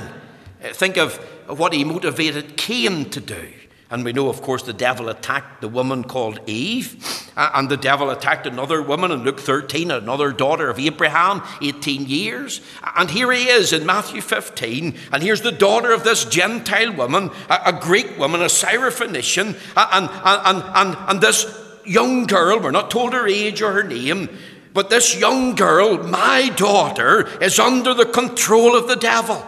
Think 0.74 0.98
of 0.98 1.18
what 1.48 1.74
he 1.74 1.84
motivated 1.84 2.58
Cain 2.58 3.10
to 3.12 3.20
do. 3.20 3.54
And 3.92 4.04
we 4.04 4.14
know, 4.14 4.30
of 4.30 4.42
course, 4.42 4.64
the 4.64 4.74
devil 4.74 5.10
attacked 5.10 5.62
the 5.62 5.70
woman 5.70 6.04
called 6.04 6.40
Eve, 6.48 7.32
and 7.38 7.70
the 7.70 7.78
devil 7.78 8.10
attacked 8.10 8.48
another 8.48 8.82
woman 8.82 9.12
in 9.12 9.24
Luke 9.24 9.40
13, 9.40 9.92
another 9.92 10.32
daughter 10.32 10.72
of 10.72 10.80
Abraham, 10.80 11.44
18 11.62 12.08
years. 12.08 12.62
And 12.98 13.12
here 13.12 13.32
he 13.32 13.48
is 13.48 13.74
in 13.74 13.86
Matthew 13.86 14.22
15, 14.22 14.96
and 15.14 15.24
here's 15.24 15.42
the 15.42 15.52
daughter 15.52 15.92
of 15.92 16.04
this 16.04 16.26
Gentile 16.26 16.94
woman, 16.94 17.30
a, 17.48 17.72
Greek 17.80 18.18
woman, 18.18 18.42
a 18.42 18.46
Syrophoenician, 18.46 19.56
and, 19.78 20.10
and, 20.26 20.64
and, 20.76 20.98
and 21.08 21.22
this 21.22 21.46
young 21.86 22.26
girl, 22.26 22.60
we're 22.60 22.72
not 22.72 22.90
told 22.90 23.14
her 23.14 23.28
age 23.28 23.62
or 23.62 23.72
her 23.72 23.84
name, 23.84 24.30
but 24.74 24.90
this 24.90 25.18
young 25.18 25.54
girl, 25.54 26.04
my 26.04 26.50
daughter, 26.58 27.28
is 27.40 27.60
under 27.60 27.94
the 27.94 28.06
control 28.06 28.76
of 28.76 28.88
the 28.88 28.96
devil. 28.96 29.46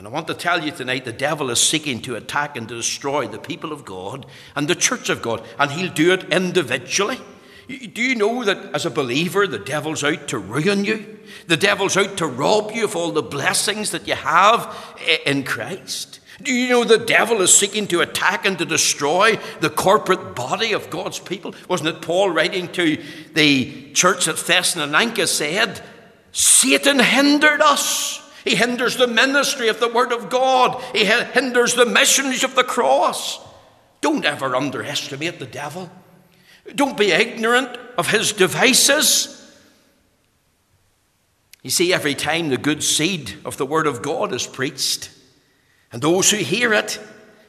And 0.00 0.08
I 0.08 0.10
want 0.12 0.28
to 0.28 0.34
tell 0.34 0.64
you 0.64 0.70
tonight 0.70 1.04
the 1.04 1.12
devil 1.12 1.50
is 1.50 1.60
seeking 1.60 2.00
to 2.02 2.16
attack 2.16 2.56
and 2.56 2.66
to 2.70 2.74
destroy 2.74 3.26
the 3.26 3.38
people 3.38 3.70
of 3.70 3.84
God 3.84 4.24
and 4.56 4.66
the 4.66 4.74
church 4.74 5.10
of 5.10 5.20
God, 5.20 5.46
and 5.58 5.70
he'll 5.70 5.92
do 5.92 6.14
it 6.14 6.32
individually. 6.32 7.18
Do 7.68 8.00
you 8.00 8.14
know 8.14 8.42
that 8.42 8.74
as 8.74 8.86
a 8.86 8.90
believer, 8.90 9.46
the 9.46 9.58
devil's 9.58 10.02
out 10.02 10.26
to 10.28 10.38
ruin 10.38 10.86
you? 10.86 11.18
The 11.48 11.58
devil's 11.58 11.98
out 11.98 12.16
to 12.16 12.26
rob 12.26 12.70
you 12.70 12.84
of 12.84 12.96
all 12.96 13.12
the 13.12 13.20
blessings 13.20 13.90
that 13.90 14.08
you 14.08 14.14
have 14.14 14.74
in 15.26 15.44
Christ? 15.44 16.20
Do 16.42 16.50
you 16.50 16.70
know 16.70 16.84
the 16.84 16.96
devil 16.96 17.42
is 17.42 17.52
seeking 17.54 17.86
to 17.88 18.00
attack 18.00 18.46
and 18.46 18.56
to 18.56 18.64
destroy 18.64 19.38
the 19.60 19.68
corporate 19.68 20.34
body 20.34 20.72
of 20.72 20.88
God's 20.88 21.18
people? 21.18 21.54
Wasn't 21.68 21.90
it 21.90 22.00
Paul 22.00 22.30
writing 22.30 22.68
to 22.68 22.96
the 23.34 23.92
church 23.92 24.28
at 24.28 24.38
Thessalonica 24.38 25.26
said, 25.26 25.82
Satan 26.32 27.00
hindered 27.00 27.60
us 27.60 28.29
he 28.44 28.54
hinders 28.54 28.96
the 28.96 29.06
ministry 29.06 29.68
of 29.68 29.80
the 29.80 29.88
Word 29.88 30.12
of 30.12 30.30
God. 30.30 30.82
He 30.94 31.04
hinders 31.04 31.74
the 31.74 31.86
missions 31.86 32.42
of 32.44 32.54
the 32.54 32.64
cross. 32.64 33.38
Don't 34.00 34.24
ever 34.24 34.56
underestimate 34.56 35.38
the 35.38 35.46
devil. 35.46 35.90
Don't 36.74 36.96
be 36.96 37.12
ignorant 37.12 37.76
of 37.98 38.10
his 38.10 38.32
devices. 38.32 39.36
You 41.62 41.70
see, 41.70 41.92
every 41.92 42.14
time 42.14 42.48
the 42.48 42.56
good 42.56 42.82
seed 42.82 43.34
of 43.44 43.56
the 43.58 43.66
Word 43.66 43.86
of 43.86 44.00
God 44.00 44.32
is 44.32 44.46
preached, 44.46 45.10
and 45.92 46.00
those 46.00 46.30
who 46.30 46.38
hear 46.38 46.72
it, 46.72 46.98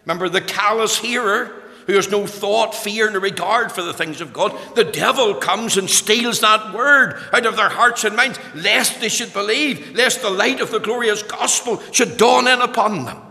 remember 0.05 0.27
the 0.27 0.41
callous 0.41 0.97
hearer, 0.97 1.60
who 1.87 1.93
has 1.93 2.09
no 2.09 2.25
thought, 2.27 2.75
fear, 2.75 3.09
nor 3.09 3.19
regard 3.19 3.71
for 3.71 3.81
the 3.81 3.93
things 3.93 4.21
of 4.21 4.33
God, 4.33 4.57
the 4.75 4.83
devil 4.83 5.35
comes 5.35 5.77
and 5.77 5.89
steals 5.89 6.39
that 6.39 6.73
word 6.73 7.21
out 7.33 7.45
of 7.45 7.55
their 7.55 7.69
hearts 7.69 8.03
and 8.03 8.15
minds, 8.15 8.39
lest 8.55 8.99
they 9.01 9.09
should 9.09 9.33
believe, 9.33 9.95
lest 9.95 10.21
the 10.21 10.29
light 10.29 10.61
of 10.61 10.71
the 10.71 10.79
glorious 10.79 11.23
gospel 11.23 11.81
should 11.91 12.17
dawn 12.17 12.47
in 12.47 12.61
upon 12.61 13.05
them. 13.05 13.21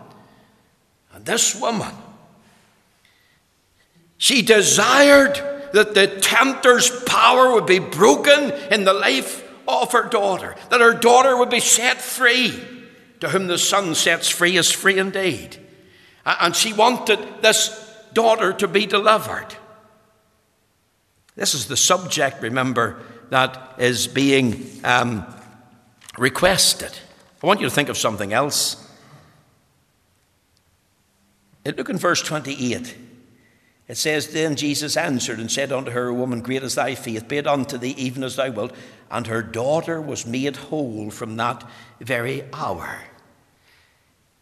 And 1.12 1.24
this 1.24 1.54
woman, 1.54 1.92
she 4.18 4.42
desired 4.42 5.34
that 5.72 5.94
the 5.94 6.06
tempter's 6.06 6.90
power 7.04 7.52
would 7.54 7.66
be 7.66 7.78
broken 7.78 8.50
in 8.70 8.84
the 8.84 8.92
life 8.92 9.46
of 9.68 9.92
her 9.92 10.08
daughter, 10.08 10.56
that 10.70 10.80
her 10.80 10.94
daughter 10.94 11.36
would 11.36 11.50
be 11.50 11.60
set 11.60 12.00
free. 12.00 12.60
To 13.20 13.28
whom 13.28 13.48
the 13.48 13.58
Son 13.58 13.94
sets 13.94 14.30
free 14.30 14.56
is 14.56 14.70
free 14.72 14.98
indeed. 14.98 15.58
And 16.24 16.56
she 16.56 16.72
wanted 16.72 17.18
this 17.42 17.89
daughter 18.12 18.52
to 18.54 18.68
be 18.68 18.86
delivered. 18.86 19.54
This 21.36 21.54
is 21.54 21.66
the 21.66 21.76
subject, 21.76 22.42
remember, 22.42 23.00
that 23.30 23.76
is 23.78 24.06
being 24.06 24.68
um, 24.84 25.24
requested. 26.18 26.92
I 27.42 27.46
want 27.46 27.60
you 27.60 27.68
to 27.68 27.74
think 27.74 27.88
of 27.88 27.96
something 27.96 28.32
else. 28.32 28.86
Look 31.64 31.88
in 31.88 31.98
verse 31.98 32.22
28. 32.22 32.96
It 33.88 33.96
says, 33.96 34.28
Then 34.28 34.56
Jesus 34.56 34.96
answered 34.96 35.40
and 35.40 35.50
said 35.50 35.72
unto 35.72 35.90
her, 35.90 36.12
Woman, 36.12 36.42
great 36.42 36.62
is 36.62 36.74
thy 36.74 36.94
faith, 36.94 37.26
be 37.26 37.38
it 37.38 37.46
unto 37.46 37.76
thee 37.76 37.94
even 37.96 38.22
as 38.22 38.36
thou 38.36 38.50
wilt. 38.50 38.72
And 39.10 39.26
her 39.26 39.42
daughter 39.42 40.00
was 40.00 40.26
made 40.26 40.56
whole 40.56 41.10
from 41.10 41.36
that 41.36 41.68
very 42.00 42.44
hour. 42.52 43.00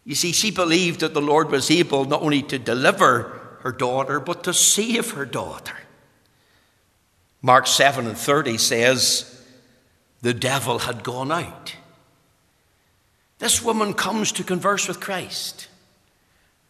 You 0.04 0.14
see, 0.14 0.32
she 0.32 0.50
believed 0.50 1.00
that 1.00 1.14
the 1.14 1.20
Lord 1.20 1.50
was 1.50 1.70
able 1.70 2.04
not 2.04 2.22
only 2.22 2.42
to 2.42 2.58
deliver 2.58 3.37
her 3.60 3.72
daughter, 3.72 4.20
but 4.20 4.44
to 4.44 4.54
save 4.54 5.12
her 5.12 5.24
daughter. 5.24 5.76
Mark 7.42 7.66
7 7.66 8.06
and 8.06 8.18
30 8.18 8.58
says, 8.58 9.44
The 10.22 10.34
devil 10.34 10.80
had 10.80 11.04
gone 11.04 11.30
out. 11.30 11.74
This 13.38 13.62
woman 13.62 13.94
comes 13.94 14.32
to 14.32 14.44
converse 14.44 14.88
with 14.88 15.00
Christ. 15.00 15.68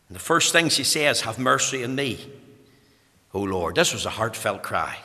And 0.08 0.16
the 0.16 0.20
first 0.20 0.52
thing 0.52 0.68
she 0.68 0.84
says, 0.84 1.22
Have 1.22 1.38
mercy 1.38 1.84
on 1.84 1.94
me, 1.94 2.30
O 3.32 3.40
Lord. 3.40 3.74
This 3.74 3.92
was 3.92 4.06
a 4.06 4.10
heartfelt 4.10 4.62
cry. 4.62 4.98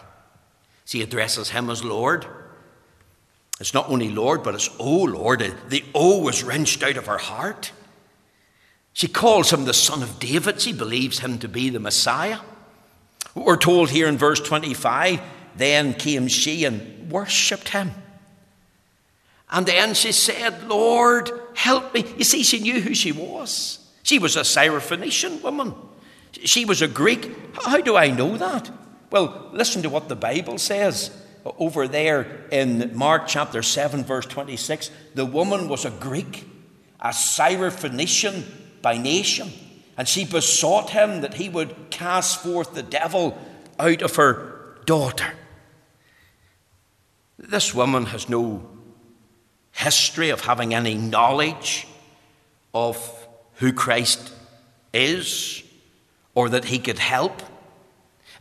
She 0.86 1.02
addresses 1.02 1.50
him 1.50 1.70
as 1.70 1.84
Lord. 1.84 2.26
It's 3.60 3.74
not 3.74 3.90
only 3.90 4.10
Lord, 4.10 4.44
but 4.44 4.56
it's 4.56 4.70
O 4.80 5.04
Lord. 5.04 5.40
The 5.70 5.86
O 5.94 6.20
was 6.20 6.44
wrenched 6.44 6.84
out 6.84 6.98
of 6.98 7.08
her 7.08 7.18
heart. 7.18 7.72
She 8.94 9.08
calls 9.08 9.52
him 9.52 9.66
the 9.66 9.74
son 9.74 10.04
of 10.04 10.20
David. 10.20 10.62
She 10.62 10.72
believes 10.72 11.20
him 11.20 11.40
to 11.40 11.48
be 11.48 11.70
the 11.70 11.80
Messiah. 11.80 12.40
We're 13.36 13.58
told 13.58 13.90
here 13.90 14.08
in 14.08 14.18
verse 14.18 14.40
25 14.40 15.20
then 15.56 15.94
came 15.94 16.28
she 16.28 16.66
and 16.66 17.12
worshipped 17.12 17.70
him. 17.70 17.92
And 19.52 19.66
then 19.66 19.94
she 19.94 20.12
said, 20.12 20.68
Lord, 20.68 21.32
help 21.54 21.94
me. 21.94 22.06
You 22.18 22.24
see, 22.24 22.44
she 22.44 22.60
knew 22.60 22.82
who 22.82 22.96
she 22.96 23.12
was. 23.12 23.80
She 24.02 24.18
was 24.18 24.36
a 24.36 24.42
Syrophoenician 24.42 25.42
woman. 25.44 25.76
She 26.32 26.66
was 26.66 26.82
a 26.82 26.88
Greek. 26.88 27.32
How 27.54 27.80
do 27.82 27.96
I 27.96 28.10
know 28.10 28.36
that? 28.38 28.72
Well, 29.12 29.50
listen 29.54 29.84
to 29.84 29.90
what 29.90 30.10
the 30.10 30.16
Bible 30.16 30.58
says 30.58 31.12
over 31.46 31.88
there 31.88 32.46
in 32.52 32.96
Mark 32.96 33.28
chapter 33.28 33.62
7, 33.62 34.04
verse 34.04 34.26
26. 34.26 34.90
The 35.14 35.26
woman 35.26 35.70
was 35.70 35.86
a 35.86 35.92
Greek, 35.92 36.48
a 37.00 37.10
Syrophoenician 37.10 38.44
by 38.84 38.98
nation. 38.98 39.52
And 39.98 40.08
she 40.08 40.26
besought 40.26 40.92
him 40.92 41.22
that 41.22 41.36
he 41.36 41.50
would 41.50 41.90
cast 41.90 42.44
forth 42.44 42.76
the 42.76 42.84
devil 42.84 43.36
out 43.80 44.04
of 44.04 44.16
her 44.18 44.78
daughter. 44.86 45.34
This 47.40 47.74
woman 47.74 48.06
has 48.08 48.30
no 48.30 48.70
history 49.72 50.30
of 50.30 50.42
having 50.42 50.76
any 50.76 50.94
knowledge 50.94 51.88
of 52.74 53.28
who 53.56 53.74
Christ 53.74 54.32
is 54.94 55.64
or 56.36 56.50
that 56.50 56.66
he 56.66 56.80
could 56.80 57.00
help. 57.00 57.42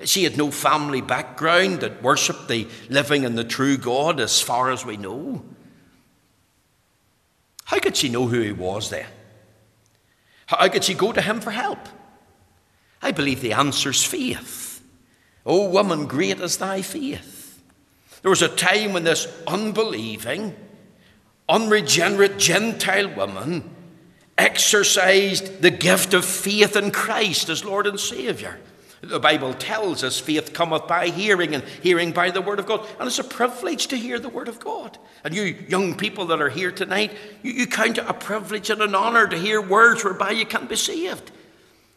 She 0.05 0.25
had 0.25 0.37
no 0.37 0.51
family 0.51 1.01
background 1.01 1.81
that 1.81 2.03
worshipped 2.03 2.49
the 2.49 2.67
living 2.89 3.25
and 3.25 3.37
the 3.37 3.45
true 3.45 3.77
God 3.77 4.21
as 4.21 4.41
far 4.41 4.71
as 4.71 4.85
we 4.85 4.97
know. 4.97 5.45
How 7.65 7.79
could 7.79 7.97
she 7.97 8.09
know 8.09 8.27
who 8.27 8.41
he 8.41 8.53
was 8.53 8.91
then? 8.91 9.07
How 10.47 10.69
could 10.69 10.85
she 10.85 10.95
go 10.95 11.13
to 11.13 11.23
him 11.23 11.41
for 11.41 11.51
help? 11.51 11.79
I 13.01 13.13
believe 13.13 13.41
the 13.41 13.53
answer's 13.53 14.05
faith. 14.05 14.83
Oh, 15.45 15.69
woman, 15.69 16.07
great 16.07 16.41
is 16.41 16.59
thy 16.59 16.83
faith. 16.83 17.63
There 18.23 18.31
was 18.31 18.43
a 18.43 18.49
time 18.49 18.93
when 18.93 19.05
this 19.05 19.27
unbelieving, 19.47 20.55
unregenerate 21.49 22.39
Gentile 22.39 23.13
woman 23.15 23.69
exercised 24.39 25.61
the 25.61 25.71
gift 25.71 26.15
of 26.15 26.25
faith 26.25 26.77
in 26.77 26.93
Christ 26.93 27.49
as 27.49 27.65
Lord 27.65 27.87
and 27.87 27.99
Saviour. 27.99 28.59
The 29.03 29.19
Bible 29.19 29.53
tells 29.53 30.05
us 30.05 30.21
faith 30.21 30.53
cometh 30.53 30.87
by 30.87 31.09
hearing, 31.09 31.57
and 31.57 31.65
hearing 31.83 32.13
by 32.13 32.31
the 32.31 32.41
Word 32.41 32.61
of 32.61 32.67
God. 32.67 32.87
And 33.01 33.09
it's 33.09 33.19
a 33.19 33.25
privilege 33.25 33.89
to 33.89 33.97
hear 33.97 34.21
the 34.21 34.29
Word 34.29 34.47
of 34.47 34.61
God. 34.61 34.97
And 35.25 35.35
you 35.35 35.43
young 35.69 35.97
people 35.97 36.27
that 36.27 36.41
are 36.41 36.49
here 36.49 36.71
tonight, 36.71 37.13
you, 37.43 37.51
you 37.53 37.67
count 37.67 37.99
it 37.99 38.05
a 38.07 38.15
privilege 38.15 38.71
and 38.71 38.81
an 38.81 38.95
honour 38.95 39.27
to 39.27 39.37
hear 39.37 39.61
words 39.61 40.05
whereby 40.05 40.31
you 40.31 40.47
can 40.47 40.67
be 40.67 40.77
saved. 40.77 41.33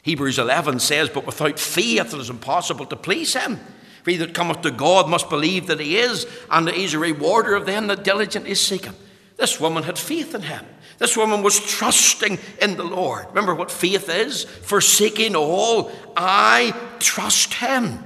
Hebrews 0.02 0.40
11 0.40 0.80
says, 0.80 1.10
But 1.10 1.28
without 1.28 1.60
faith 1.60 2.12
it 2.12 2.20
is 2.20 2.32
impossible 2.32 2.88
to 2.88 2.96
please 2.96 3.36
Him. 3.36 3.60
For 4.02 4.12
he 4.12 4.18
that 4.18 4.34
cometh 4.34 4.62
to 4.62 4.72
God 4.72 5.08
must 5.08 5.30
believe 5.30 5.68
that 5.68 5.80
He 5.80 5.98
is, 5.98 6.26
and 6.50 6.68
that 6.68 6.76
He 6.76 6.86
is 6.86 6.96
a 6.96 7.00
rewarder 7.00 7.54
of 7.54 7.68
them 7.68 7.86
that 7.88 8.04
diligently 8.04 8.56
seek 8.56 8.86
Him. 8.86 8.96
This 9.38 9.60
woman 9.60 9.84
had 9.84 10.00
faith 10.00 10.34
in 10.34 10.42
Him. 10.42 10.66
This 10.98 11.18
woman 11.18 11.44
was 11.44 11.60
trusting 11.60 12.40
in 12.62 12.78
the 12.78 12.84
Lord. 12.84 13.28
Remember 13.28 13.54
what 13.54 13.72
faith 13.72 14.10
is? 14.10 14.44
Forsaking 14.44 15.36
all, 15.36 15.92
I 16.16 16.74
trust 17.00 17.56
Him. 17.56 18.04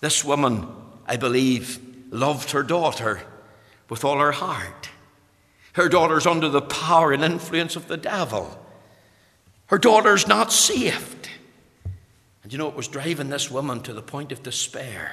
This 0.00 0.24
woman, 0.24 0.66
I 1.06 1.16
believe, 1.16 1.78
loved 2.10 2.50
her 2.50 2.62
daughter 2.62 3.20
with 3.88 4.04
all 4.04 4.18
her 4.18 4.32
heart. 4.32 4.90
Her 5.74 5.88
daughter's 5.88 6.26
under 6.26 6.48
the 6.48 6.62
power 6.62 7.12
and 7.12 7.22
influence 7.22 7.76
of 7.76 7.88
the 7.88 7.96
devil. 7.96 8.58
Her 9.66 9.78
daughter's 9.78 10.26
not 10.26 10.52
saved. 10.52 11.28
And 12.42 12.52
you 12.52 12.58
know, 12.58 12.68
it 12.68 12.74
was 12.74 12.88
driving 12.88 13.28
this 13.28 13.50
woman 13.50 13.80
to 13.82 13.92
the 13.92 14.02
point 14.02 14.32
of 14.32 14.42
despair. 14.42 15.12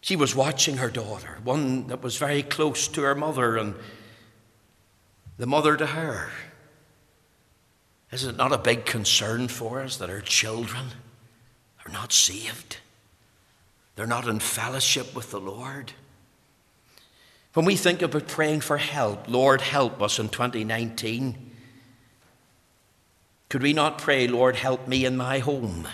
She 0.00 0.16
was 0.16 0.34
watching 0.34 0.76
her 0.76 0.90
daughter, 0.90 1.38
one 1.42 1.88
that 1.88 2.02
was 2.02 2.16
very 2.16 2.42
close 2.42 2.88
to 2.88 3.02
her 3.02 3.14
mother 3.14 3.56
and 3.56 3.74
the 5.36 5.46
mother 5.46 5.76
to 5.76 5.86
her. 5.86 6.30
Is 8.10 8.24
it 8.24 8.36
not 8.36 8.52
a 8.52 8.58
big 8.58 8.86
concern 8.86 9.48
for 9.48 9.80
us 9.80 9.96
that 9.98 10.10
our 10.10 10.20
children 10.20 10.86
are 11.84 11.92
not 11.92 12.12
saved? 12.12 12.78
They're 13.96 14.06
not 14.06 14.28
in 14.28 14.40
fellowship 14.40 15.14
with 15.14 15.30
the 15.30 15.40
Lord. 15.40 15.92
When 17.54 17.66
we 17.66 17.76
think 17.76 18.02
about 18.02 18.28
praying 18.28 18.60
for 18.60 18.76
help, 18.76 19.28
Lord, 19.28 19.60
help 19.60 20.00
us 20.00 20.18
in 20.18 20.28
2019, 20.28 21.50
could 23.48 23.62
we 23.62 23.72
not 23.72 23.98
pray, 23.98 24.28
Lord, 24.28 24.56
help 24.56 24.86
me 24.86 25.04
in 25.04 25.16
my 25.16 25.38
home? 25.38 25.88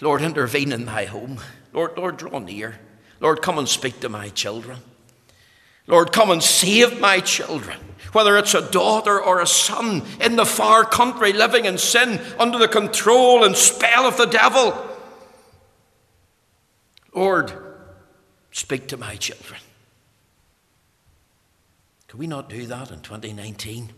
Lord, 0.00 0.22
intervene 0.22 0.72
in 0.72 0.84
my 0.84 1.04
home. 1.04 1.38
Lord, 1.72 1.96
Lord, 1.96 2.16
draw 2.16 2.38
near. 2.38 2.78
Lord, 3.20 3.42
come 3.42 3.58
and 3.58 3.68
speak 3.68 4.00
to 4.00 4.08
my 4.08 4.28
children. 4.30 4.78
Lord, 5.86 6.12
come 6.12 6.30
and 6.30 6.42
save 6.42 7.00
my 7.00 7.20
children. 7.20 7.78
Whether 8.12 8.36
it's 8.38 8.54
a 8.54 8.70
daughter 8.70 9.20
or 9.20 9.40
a 9.40 9.46
son 9.46 10.02
in 10.20 10.36
the 10.36 10.46
far 10.46 10.84
country 10.84 11.32
living 11.32 11.64
in 11.64 11.78
sin 11.78 12.20
under 12.38 12.58
the 12.58 12.68
control 12.68 13.44
and 13.44 13.56
spell 13.56 14.06
of 14.06 14.16
the 14.16 14.26
devil. 14.26 14.76
Lord, 17.14 17.52
speak 18.50 18.86
to 18.88 18.96
my 18.96 19.16
children. 19.16 19.60
Can 22.08 22.18
we 22.18 22.26
not 22.26 22.48
do 22.48 22.66
that 22.66 22.90
in 22.90 23.00
2019? 23.00 23.90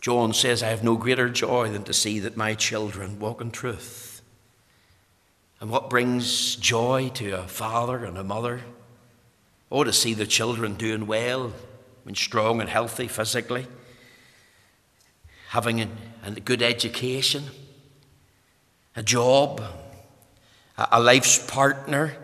John 0.00 0.32
says, 0.32 0.62
I 0.62 0.68
have 0.68 0.84
no 0.84 0.96
greater 0.96 1.28
joy 1.28 1.70
than 1.70 1.84
to 1.84 1.92
see 1.92 2.20
that 2.20 2.36
my 2.36 2.54
children 2.54 3.18
walk 3.18 3.40
in 3.40 3.50
truth. 3.50 4.07
And 5.60 5.70
what 5.70 5.90
brings 5.90 6.56
joy 6.56 7.10
to 7.14 7.30
a 7.32 7.48
father 7.48 8.04
and 8.04 8.16
a 8.16 8.24
mother? 8.24 8.60
Oh, 9.70 9.84
to 9.84 9.92
see 9.92 10.14
the 10.14 10.26
children 10.26 10.74
doing 10.74 11.06
well, 11.06 11.52
and 12.06 12.16
strong 12.16 12.60
and 12.60 12.70
healthy 12.70 13.06
physically, 13.06 13.66
having 15.48 15.82
a, 15.82 15.88
a 16.24 16.30
good 16.32 16.62
education, 16.62 17.44
a 18.96 19.02
job, 19.02 19.60
a, 20.78 20.88
a 20.92 21.00
life's 21.00 21.44
partner, 21.50 22.16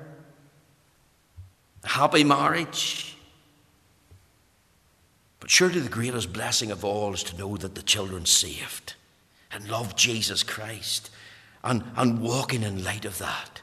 a 1.82 1.88
happy 1.88 2.24
marriage. 2.24 3.16
But 5.40 5.50
surely 5.50 5.80
the 5.80 5.90
greatest 5.90 6.32
blessing 6.32 6.70
of 6.70 6.84
all 6.84 7.12
is 7.12 7.22
to 7.24 7.36
know 7.36 7.58
that 7.58 7.74
the 7.74 7.82
children 7.82 8.24
saved 8.24 8.94
and 9.52 9.68
love 9.68 9.96
Jesus 9.96 10.42
Christ 10.42 11.10
and, 11.64 11.82
and 11.96 12.20
walking 12.20 12.62
in 12.62 12.84
light 12.84 13.04
of 13.04 13.18
that. 13.18 13.60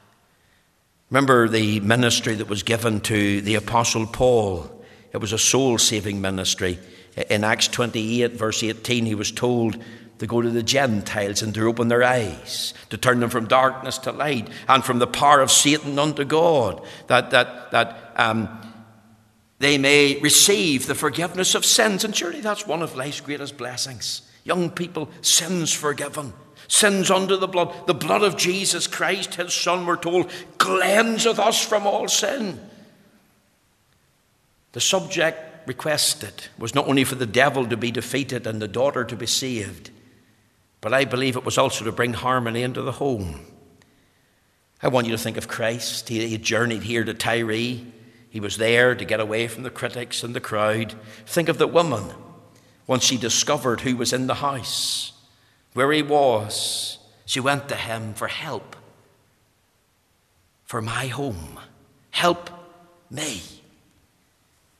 Remember 1.09 1.47
the 1.47 1.79
ministry 1.81 2.35
that 2.35 2.47
was 2.47 2.63
given 2.63 3.01
to 3.01 3.41
the 3.41 3.55
Apostle 3.55 4.07
Paul. 4.07 4.83
It 5.13 5.17
was 5.17 5.33
a 5.33 5.37
soul 5.37 5.77
saving 5.77 6.21
ministry. 6.21 6.79
In 7.29 7.43
Acts 7.43 7.67
28, 7.67 8.31
verse 8.31 8.63
18, 8.63 9.05
he 9.05 9.15
was 9.15 9.31
told 9.31 9.77
to 10.19 10.27
go 10.27 10.41
to 10.41 10.49
the 10.49 10.63
Gentiles 10.63 11.41
and 11.41 11.53
to 11.55 11.67
open 11.67 11.89
their 11.89 12.03
eyes, 12.03 12.73
to 12.89 12.97
turn 12.97 13.19
them 13.19 13.29
from 13.29 13.47
darkness 13.47 13.97
to 13.99 14.11
light, 14.11 14.47
and 14.69 14.83
from 14.83 14.99
the 14.99 15.07
power 15.07 15.41
of 15.41 15.51
Satan 15.51 15.99
unto 15.99 16.23
God, 16.23 16.81
that, 17.07 17.31
that, 17.31 17.71
that 17.71 18.13
um, 18.15 18.47
they 19.59 19.77
may 19.77 20.17
receive 20.19 20.87
the 20.87 20.95
forgiveness 20.95 21.55
of 21.55 21.65
sins. 21.65 22.03
And 22.03 22.15
surely 22.15 22.39
that's 22.39 22.65
one 22.65 22.81
of 22.81 22.95
life's 22.95 23.19
greatest 23.19 23.57
blessings. 23.57 24.21
Young 24.43 24.69
people, 24.69 25.09
sins 25.21 25.73
forgiven, 25.73 26.33
sins 26.71 27.11
under 27.11 27.35
the 27.35 27.47
blood. 27.47 27.85
The 27.85 27.93
blood 27.93 28.23
of 28.23 28.37
Jesus 28.37 28.87
Christ, 28.87 29.35
his 29.35 29.53
Son, 29.53 29.85
we're 29.85 29.97
told, 29.97 30.29
cleanseth 30.57 31.37
us 31.37 31.63
from 31.63 31.85
all 31.85 32.07
sin. 32.07 32.59
The 34.71 34.79
subject 34.79 35.67
requested 35.67 36.47
was 36.57 36.73
not 36.73 36.87
only 36.87 37.03
for 37.03 37.15
the 37.15 37.25
devil 37.25 37.67
to 37.67 37.75
be 37.75 37.91
defeated 37.91 38.47
and 38.47 38.61
the 38.61 38.69
daughter 38.69 39.03
to 39.03 39.15
be 39.17 39.25
saved, 39.25 39.91
but 40.79 40.93
I 40.93 41.03
believe 41.03 41.35
it 41.35 41.43
was 41.43 41.57
also 41.57 41.83
to 41.83 41.91
bring 41.91 42.13
harmony 42.13 42.63
into 42.63 42.81
the 42.81 42.93
home. 42.93 43.41
I 44.81 44.87
want 44.87 45.07
you 45.07 45.11
to 45.11 45.21
think 45.21 45.37
of 45.37 45.49
Christ. 45.49 46.07
He, 46.07 46.25
he 46.25 46.37
journeyed 46.37 46.83
here 46.83 47.03
to 47.03 47.13
Tyre. 47.13 47.51
He 47.51 48.39
was 48.39 48.55
there 48.57 48.95
to 48.95 49.05
get 49.05 49.19
away 49.19 49.49
from 49.49 49.63
the 49.63 49.69
critics 49.69 50.23
and 50.23 50.33
the 50.33 50.39
crowd. 50.39 50.95
Think 51.25 51.49
of 51.49 51.57
the 51.57 51.67
woman 51.67 52.15
once 52.87 53.03
she 53.03 53.17
discovered 53.17 53.81
who 53.81 53.97
was 53.97 54.13
in 54.13 54.27
the 54.27 54.35
house, 54.35 55.11
where 55.73 55.91
he 55.91 56.01
was. 56.01 56.97
She 57.25 57.39
went 57.39 57.69
to 57.69 57.75
him 57.75 58.13
for 58.13 58.27
help, 58.27 58.75
for 60.63 60.81
my 60.81 61.07
home. 61.07 61.59
Help 62.09 62.49
me. 63.09 63.41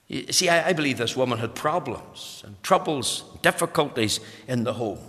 You 0.08 0.34
see, 0.34 0.50
I, 0.50 0.70
I 0.70 0.74
believe 0.74 0.98
this 0.98 1.16
woman 1.16 1.40
had 1.40 1.56
problems 1.56 2.44
and 2.46 2.62
troubles, 2.64 3.24
difficulties 3.42 4.20
in 4.48 4.66
the 4.66 4.74
home. 4.74 5.00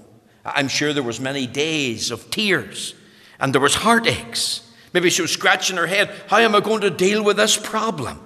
I'm 0.45 0.69
sure 0.69 0.93
there 0.93 1.03
was 1.03 1.19
many 1.19 1.47
days 1.47 2.11
of 2.11 2.31
tears 2.31 2.95
and 3.41 3.53
there 3.53 3.61
was 3.61 3.75
heartaches. 3.75 4.61
Maybe 4.93 5.11
she 5.11 5.23
was 5.23 5.33
scratching 5.33 5.77
her 5.77 5.87
head. 5.87 6.15
How 6.29 6.39
am 6.39 6.55
I 6.55 6.61
going 6.61 6.83
to 6.83 6.91
deal 6.91 7.25
with 7.25 7.37
this 7.37 7.57
problem? 7.57 8.21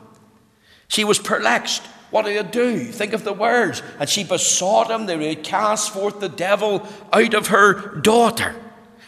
She 0.88 1.04
was 1.04 1.18
perplexed. 1.18 1.82
What 2.16 2.24
do 2.24 2.30
you 2.30 2.44
do? 2.44 2.82
Think 2.82 3.12
of 3.12 3.24
the 3.24 3.34
words. 3.34 3.82
And 4.00 4.08
she 4.08 4.24
besought 4.24 4.90
him 4.90 5.04
that 5.04 5.20
he 5.20 5.28
would 5.28 5.44
cast 5.44 5.92
forth 5.92 6.18
the 6.18 6.30
devil 6.30 6.88
out 7.12 7.34
of 7.34 7.48
her 7.48 7.96
daughter. 7.96 8.56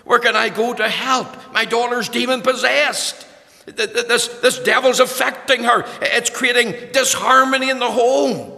Where 0.04 0.18
can 0.18 0.36
I 0.36 0.50
go 0.50 0.74
to 0.74 0.86
help? 0.86 1.54
My 1.54 1.64
daughter's 1.64 2.10
demon 2.10 2.42
possessed. 2.42 3.26
This, 3.64 4.28
this 4.28 4.58
devil's 4.58 5.00
affecting 5.00 5.64
her. 5.64 5.86
It's 6.02 6.28
creating 6.28 6.92
disharmony 6.92 7.70
in 7.70 7.78
the 7.78 7.90
home. 7.90 8.52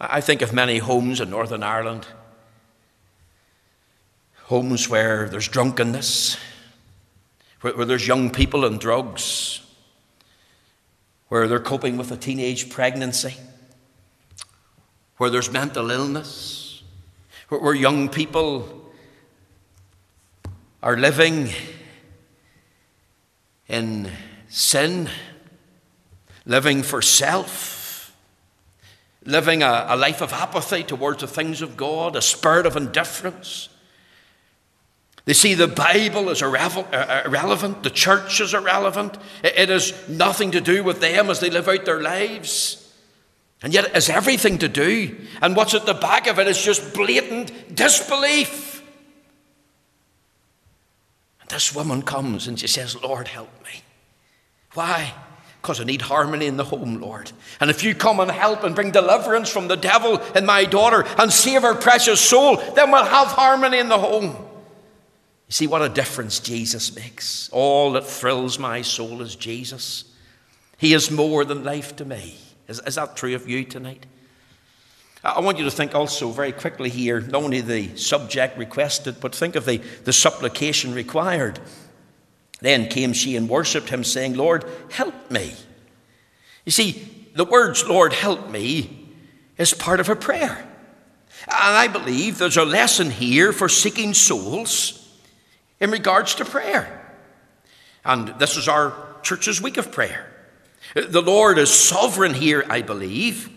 I 0.00 0.20
think 0.20 0.42
of 0.42 0.52
many 0.52 0.78
homes 0.78 1.20
in 1.20 1.30
Northern 1.30 1.62
Ireland, 1.62 2.08
homes 4.46 4.88
where 4.88 5.28
there's 5.28 5.46
drunkenness, 5.46 6.36
where, 7.60 7.76
where 7.76 7.86
there's 7.86 8.08
young 8.08 8.30
people 8.30 8.64
and 8.64 8.80
drugs, 8.80 9.60
where 11.28 11.48
they're 11.48 11.58
coping 11.58 11.96
with 11.96 12.10
a 12.12 12.16
teenage 12.16 12.70
pregnancy, 12.70 13.34
where 15.16 15.30
there's 15.30 15.50
mental 15.50 15.90
illness, 15.90 16.82
where, 17.48 17.74
young 17.74 18.08
people 18.08 18.92
are 20.82 20.96
living 20.96 21.48
in 23.68 24.10
sin, 24.48 25.08
living 26.44 26.82
for 26.82 27.02
self, 27.02 28.14
living 29.24 29.62
a, 29.62 29.86
a 29.88 29.96
life 29.96 30.20
of 30.20 30.32
apathy 30.32 30.84
towards 30.84 31.20
the 31.20 31.26
things 31.26 31.62
of 31.62 31.76
God, 31.76 32.14
a 32.14 32.22
spirit 32.22 32.66
of 32.66 32.76
indifference. 32.76 33.68
They 35.26 35.32
see 35.32 35.54
the 35.54 35.66
Bible 35.66 36.30
as 36.30 36.40
uh, 36.40 37.22
irrelevant, 37.26 37.82
the 37.82 37.90
church 37.90 38.40
is 38.40 38.54
irrelevant. 38.54 39.18
It 39.42 39.68
has 39.68 40.08
nothing 40.08 40.52
to 40.52 40.60
do 40.60 40.84
with 40.84 41.00
them 41.00 41.28
as 41.30 41.40
they 41.40 41.50
live 41.50 41.68
out 41.68 41.84
their 41.84 42.00
lives. 42.00 42.82
And 43.60 43.74
yet 43.74 43.86
it 43.86 43.94
has 43.94 44.08
everything 44.08 44.58
to 44.58 44.68
do. 44.68 45.16
And 45.42 45.56
what's 45.56 45.74
at 45.74 45.84
the 45.84 45.94
back 45.94 46.28
of 46.28 46.38
it 46.38 46.46
is 46.46 46.62
just 46.62 46.94
blatant 46.94 47.74
disbelief. 47.74 48.84
And 51.40 51.50
this 51.50 51.74
woman 51.74 52.02
comes 52.02 52.46
and 52.46 52.58
she 52.58 52.68
says, 52.68 53.02
Lord, 53.02 53.26
help 53.26 53.50
me. 53.64 53.82
Why? 54.74 55.12
Because 55.60 55.80
I 55.80 55.84
need 55.84 56.02
harmony 56.02 56.46
in 56.46 56.56
the 56.56 56.64
home, 56.64 57.00
Lord. 57.00 57.32
And 57.58 57.68
if 57.68 57.82
you 57.82 57.96
come 57.96 58.20
and 58.20 58.30
help 58.30 58.62
and 58.62 58.76
bring 58.76 58.92
deliverance 58.92 59.50
from 59.50 59.66
the 59.66 59.76
devil 59.76 60.18
in 60.36 60.46
my 60.46 60.66
daughter 60.66 61.04
and 61.18 61.32
save 61.32 61.62
her 61.62 61.74
precious 61.74 62.20
soul, 62.20 62.58
then 62.74 62.92
we'll 62.92 63.04
have 63.04 63.28
harmony 63.28 63.78
in 63.78 63.88
the 63.88 63.98
home. 63.98 64.36
You 65.48 65.52
see 65.52 65.66
what 65.66 65.82
a 65.82 65.88
difference 65.88 66.40
Jesus 66.40 66.94
makes. 66.96 67.48
All 67.52 67.92
that 67.92 68.04
thrills 68.06 68.58
my 68.58 68.82
soul 68.82 69.22
is 69.22 69.36
Jesus. 69.36 70.04
He 70.76 70.92
is 70.92 71.10
more 71.10 71.44
than 71.44 71.64
life 71.64 71.94
to 71.96 72.04
me. 72.04 72.36
Is, 72.68 72.80
is 72.80 72.96
that 72.96 73.16
true 73.16 73.34
of 73.34 73.48
you 73.48 73.64
tonight? 73.64 74.06
I 75.22 75.40
want 75.40 75.58
you 75.58 75.64
to 75.64 75.70
think 75.70 75.94
also 75.94 76.30
very 76.30 76.52
quickly 76.52 76.88
here, 76.88 77.20
not 77.20 77.42
only 77.42 77.60
the 77.60 77.96
subject 77.96 78.58
requested, 78.58 79.20
but 79.20 79.34
think 79.34 79.56
of 79.56 79.66
the, 79.66 79.78
the 80.04 80.12
supplication 80.12 80.94
required. 80.94 81.58
Then 82.60 82.88
came 82.88 83.12
she 83.12 83.36
and 83.36 83.48
worshipped 83.48 83.88
him, 83.88 84.04
saying, 84.04 84.34
Lord, 84.34 84.64
help 84.90 85.30
me. 85.30 85.54
You 86.64 86.72
see, 86.72 87.28
the 87.34 87.44
words, 87.44 87.84
Lord, 87.84 88.12
help 88.12 88.50
me, 88.50 89.08
is 89.58 89.74
part 89.74 90.00
of 90.00 90.08
a 90.08 90.16
prayer. 90.16 90.66
And 91.48 91.76
I 91.76 91.86
believe 91.86 92.38
there's 92.38 92.56
a 92.56 92.64
lesson 92.64 93.10
here 93.10 93.52
for 93.52 93.68
seeking 93.68 94.14
souls 94.14 95.05
in 95.80 95.90
regards 95.90 96.34
to 96.36 96.44
prayer. 96.44 97.14
And 98.04 98.28
this 98.38 98.56
is 98.56 98.68
our 98.68 98.94
church's 99.22 99.60
week 99.60 99.76
of 99.76 99.92
prayer. 99.92 100.32
The 100.94 101.22
Lord 101.22 101.58
is 101.58 101.70
sovereign 101.70 102.34
here, 102.34 102.64
I 102.70 102.82
believe. 102.82 103.50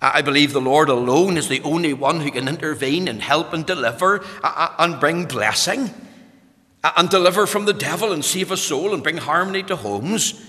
I 0.00 0.22
believe 0.22 0.52
the 0.52 0.60
Lord 0.60 0.88
alone 0.88 1.36
is 1.36 1.48
the 1.48 1.62
only 1.62 1.92
one 1.92 2.20
who 2.20 2.30
can 2.30 2.48
intervene 2.48 3.08
and 3.08 3.22
help 3.22 3.52
and 3.52 3.64
deliver 3.64 4.24
and 4.42 4.98
bring 4.98 5.26
blessing 5.26 5.90
and 6.82 7.08
deliver 7.08 7.46
from 7.46 7.64
the 7.64 7.72
devil 7.72 8.12
and 8.12 8.24
save 8.24 8.50
a 8.50 8.56
soul 8.56 8.92
and 8.92 9.02
bring 9.02 9.16
harmony 9.16 9.62
to 9.64 9.76
homes. 9.76 10.42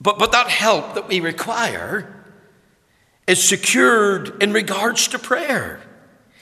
But, 0.00 0.18
but 0.18 0.32
that 0.32 0.48
help 0.48 0.94
that 0.94 1.08
we 1.08 1.20
require 1.20 2.24
is 3.26 3.42
secured 3.42 4.42
in 4.42 4.52
regards 4.52 5.08
to 5.08 5.18
prayer. 5.18 5.80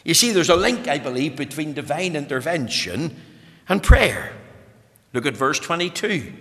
You 0.04 0.14
see, 0.14 0.32
there's 0.32 0.48
a 0.48 0.56
link, 0.56 0.88
I 0.88 0.98
believe, 0.98 1.36
between 1.36 1.74
divine 1.74 2.16
intervention 2.16 3.16
and 3.68 3.82
prayer. 3.82 4.32
Look 5.12 5.26
at 5.26 5.36
verse 5.36 5.58
22 5.58 6.32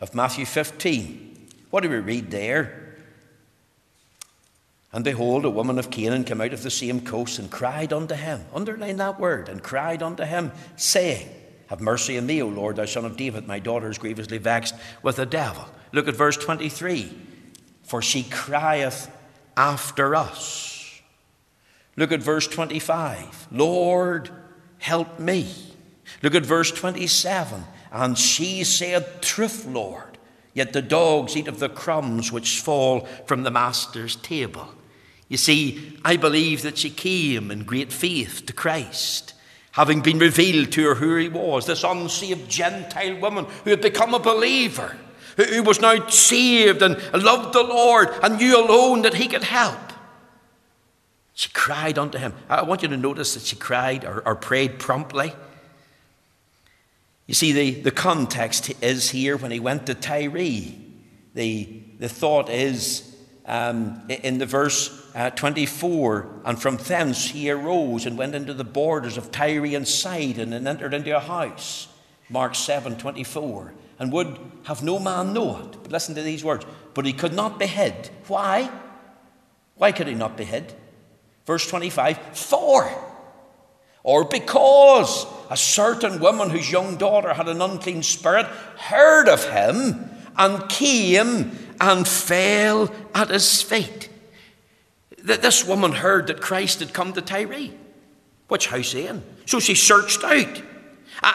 of 0.00 0.14
Matthew 0.14 0.46
15. 0.46 1.48
What 1.70 1.82
do 1.82 1.90
we 1.90 1.96
read 1.96 2.30
there? 2.30 2.86
And 4.92 5.04
behold, 5.04 5.44
a 5.44 5.50
woman 5.50 5.78
of 5.78 5.90
Canaan 5.90 6.24
came 6.24 6.40
out 6.40 6.54
of 6.54 6.62
the 6.62 6.70
same 6.70 7.02
coast 7.02 7.38
and 7.38 7.50
cried 7.50 7.92
unto 7.92 8.14
him, 8.14 8.44
underline 8.54 8.96
that 8.96 9.20
word, 9.20 9.48
and 9.48 9.62
cried 9.62 10.02
unto 10.02 10.24
him, 10.24 10.52
saying, 10.76 11.28
Have 11.66 11.80
mercy 11.82 12.16
on 12.16 12.24
me, 12.24 12.42
O 12.42 12.48
Lord, 12.48 12.76
thou 12.76 12.86
son 12.86 13.04
of 13.04 13.16
David, 13.16 13.46
my 13.46 13.58
daughter 13.58 13.90
is 13.90 13.98
grievously 13.98 14.38
vexed 14.38 14.74
with 15.02 15.16
the 15.16 15.26
devil. 15.26 15.66
Look 15.92 16.08
at 16.08 16.16
verse 16.16 16.36
23. 16.36 17.12
For 17.82 18.00
she 18.00 18.24
crieth 18.24 19.10
after 19.56 20.14
us. 20.14 21.00
Look 21.96 22.12
at 22.12 22.22
verse 22.22 22.46
25. 22.46 23.48
Lord, 23.52 24.30
help 24.78 25.18
me. 25.18 25.52
Look 26.22 26.34
at 26.34 26.46
verse 26.46 26.72
27. 26.72 27.64
And 27.92 28.18
she 28.18 28.64
said, 28.64 29.22
Truth, 29.22 29.66
Lord. 29.66 30.18
Yet 30.54 30.72
the 30.72 30.82
dogs 30.82 31.36
eat 31.36 31.48
of 31.48 31.58
the 31.58 31.68
crumbs 31.68 32.32
which 32.32 32.60
fall 32.60 33.00
from 33.26 33.42
the 33.42 33.50
master's 33.50 34.16
table. 34.16 34.68
You 35.28 35.36
see, 35.36 35.98
I 36.04 36.16
believe 36.16 36.62
that 36.62 36.78
she 36.78 36.90
came 36.90 37.50
in 37.50 37.64
great 37.64 37.92
faith 37.92 38.46
to 38.46 38.52
Christ, 38.52 39.34
having 39.72 40.00
been 40.00 40.18
revealed 40.18 40.72
to 40.72 40.84
her 40.84 40.94
who 40.94 41.16
he 41.16 41.28
was, 41.28 41.66
this 41.66 41.84
unsaved 41.84 42.48
Gentile 42.48 43.20
woman 43.20 43.46
who 43.64 43.70
had 43.70 43.82
become 43.82 44.14
a 44.14 44.18
believer, 44.18 44.96
who 45.36 45.62
was 45.62 45.80
now 45.80 46.08
saved 46.08 46.80
and 46.80 46.96
loved 47.12 47.52
the 47.52 47.62
Lord 47.62 48.08
and 48.22 48.38
knew 48.38 48.58
alone 48.58 49.02
that 49.02 49.14
he 49.14 49.28
could 49.28 49.44
help. 49.44 49.92
She 51.34 51.50
cried 51.50 51.98
unto 51.98 52.16
him. 52.16 52.32
I 52.48 52.62
want 52.62 52.82
you 52.82 52.88
to 52.88 52.96
notice 52.96 53.34
that 53.34 53.42
she 53.42 53.56
cried 53.56 54.04
or, 54.04 54.22
or 54.26 54.36
prayed 54.36 54.78
promptly. 54.78 55.34
You 57.26 57.34
see, 57.34 57.52
the, 57.52 57.82
the 57.82 57.90
context 57.90 58.72
is 58.82 59.10
here 59.10 59.36
when 59.36 59.50
he 59.50 59.60
went 59.60 59.86
to 59.86 59.94
Tyre. 59.94 60.30
The, 61.34 61.82
the 61.98 62.08
thought 62.08 62.48
is 62.48 63.16
um, 63.44 64.02
in 64.08 64.38
the 64.38 64.46
verse 64.46 65.02
uh, 65.14 65.30
24, 65.30 66.42
and 66.44 66.60
from 66.60 66.76
thence 66.76 67.30
he 67.30 67.50
arose 67.50 68.06
and 68.06 68.16
went 68.16 68.34
into 68.34 68.54
the 68.54 68.64
borders 68.64 69.16
of 69.16 69.32
Tyre 69.32 69.64
and 69.64 69.86
Sidon 69.86 70.52
and 70.52 70.68
entered 70.68 70.94
into 70.94 71.16
a 71.16 71.20
house. 71.20 71.88
Mark 72.28 72.54
7 72.54 72.96
24. 72.96 73.74
And 73.98 74.12
would 74.12 74.38
have 74.64 74.82
no 74.82 74.98
man 74.98 75.32
know 75.32 75.58
it. 75.58 75.82
But 75.82 75.90
listen 75.90 76.14
to 76.16 76.22
these 76.22 76.44
words. 76.44 76.66
But 76.92 77.06
he 77.06 77.12
could 77.12 77.32
not 77.32 77.58
be 77.58 77.66
hid. 77.66 78.10
Why? 78.26 78.70
Why 79.76 79.92
could 79.92 80.06
he 80.06 80.14
not 80.14 80.36
be 80.36 80.44
hid? 80.44 80.74
Verse 81.46 81.66
25. 81.68 82.18
For 82.36 82.90
or 84.06 84.24
because 84.24 85.26
a 85.50 85.56
certain 85.56 86.20
woman 86.20 86.48
whose 86.48 86.70
young 86.70 86.96
daughter 86.96 87.34
had 87.34 87.48
an 87.48 87.60
unclean 87.60 88.04
spirit 88.04 88.46
heard 88.78 89.28
of 89.28 89.44
him 89.50 90.08
and 90.36 90.68
came 90.68 91.50
and 91.80 92.06
fell 92.06 92.88
at 93.16 93.30
his 93.30 93.62
feet. 93.62 94.08
That 95.24 95.42
this 95.42 95.66
woman 95.66 95.90
heard 95.90 96.28
that 96.28 96.40
Christ 96.40 96.78
had 96.78 96.94
come 96.94 97.14
to 97.14 97.20
Tyre. 97.20 97.70
Which 98.46 98.68
house 98.68 98.94
in? 98.94 99.24
So 99.44 99.58
she 99.58 99.74
searched 99.74 100.22
out 100.22 100.62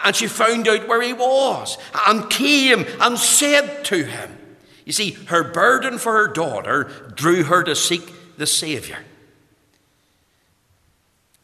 and 0.06 0.16
she 0.16 0.26
found 0.26 0.66
out 0.66 0.88
where 0.88 1.02
he 1.02 1.12
was 1.12 1.76
and 2.08 2.30
came 2.30 2.86
and 3.02 3.18
said 3.18 3.84
to 3.84 4.02
him. 4.02 4.38
You 4.86 4.94
see, 4.94 5.10
her 5.26 5.44
burden 5.44 5.98
for 5.98 6.12
her 6.12 6.28
daughter 6.28 6.84
drew 7.16 7.42
her 7.42 7.62
to 7.64 7.76
seek 7.76 8.38
the 8.38 8.46
Saviour. 8.46 9.00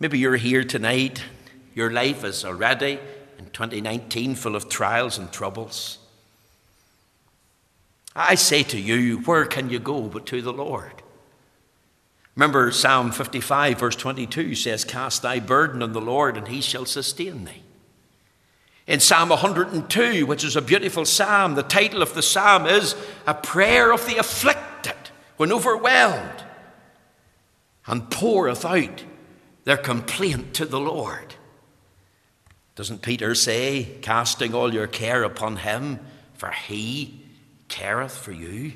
Maybe 0.00 0.18
you're 0.18 0.36
here 0.36 0.62
tonight, 0.62 1.24
your 1.74 1.90
life 1.90 2.22
is 2.22 2.44
already 2.44 3.00
in 3.38 3.46
2019 3.46 4.36
full 4.36 4.54
of 4.54 4.68
trials 4.68 5.18
and 5.18 5.32
troubles. 5.32 5.98
I 8.14 8.36
say 8.36 8.62
to 8.64 8.78
you, 8.78 9.18
where 9.22 9.44
can 9.44 9.70
you 9.70 9.80
go 9.80 10.02
but 10.02 10.24
to 10.26 10.40
the 10.40 10.52
Lord? 10.52 11.02
Remember, 12.36 12.70
Psalm 12.70 13.10
55, 13.10 13.80
verse 13.80 13.96
22 13.96 14.54
says, 14.54 14.84
Cast 14.84 15.22
thy 15.22 15.40
burden 15.40 15.82
on 15.82 15.92
the 15.92 16.00
Lord, 16.00 16.36
and 16.36 16.46
he 16.46 16.60
shall 16.60 16.86
sustain 16.86 17.44
thee. 17.44 17.62
In 18.86 19.00
Psalm 19.00 19.30
102, 19.30 20.24
which 20.24 20.44
is 20.44 20.54
a 20.54 20.62
beautiful 20.62 21.04
psalm, 21.04 21.56
the 21.56 21.64
title 21.64 22.02
of 22.02 22.14
the 22.14 22.22
psalm 22.22 22.66
is 22.66 22.94
A 23.26 23.34
Prayer 23.34 23.92
of 23.92 24.06
the 24.06 24.16
Afflicted 24.16 24.94
when 25.36 25.52
overwhelmed, 25.52 26.44
and 27.86 28.08
poureth 28.08 28.64
out 28.64 29.04
their 29.68 29.76
complaint 29.76 30.54
to 30.54 30.64
the 30.64 30.80
Lord. 30.80 31.34
Doesn't 32.74 33.02
Peter 33.02 33.34
say, 33.34 33.98
casting 34.00 34.54
all 34.54 34.72
your 34.72 34.86
care 34.86 35.22
upon 35.24 35.58
him, 35.58 36.00
for 36.32 36.50
he 36.52 37.20
careth 37.68 38.16
for 38.16 38.32
you? 38.32 38.72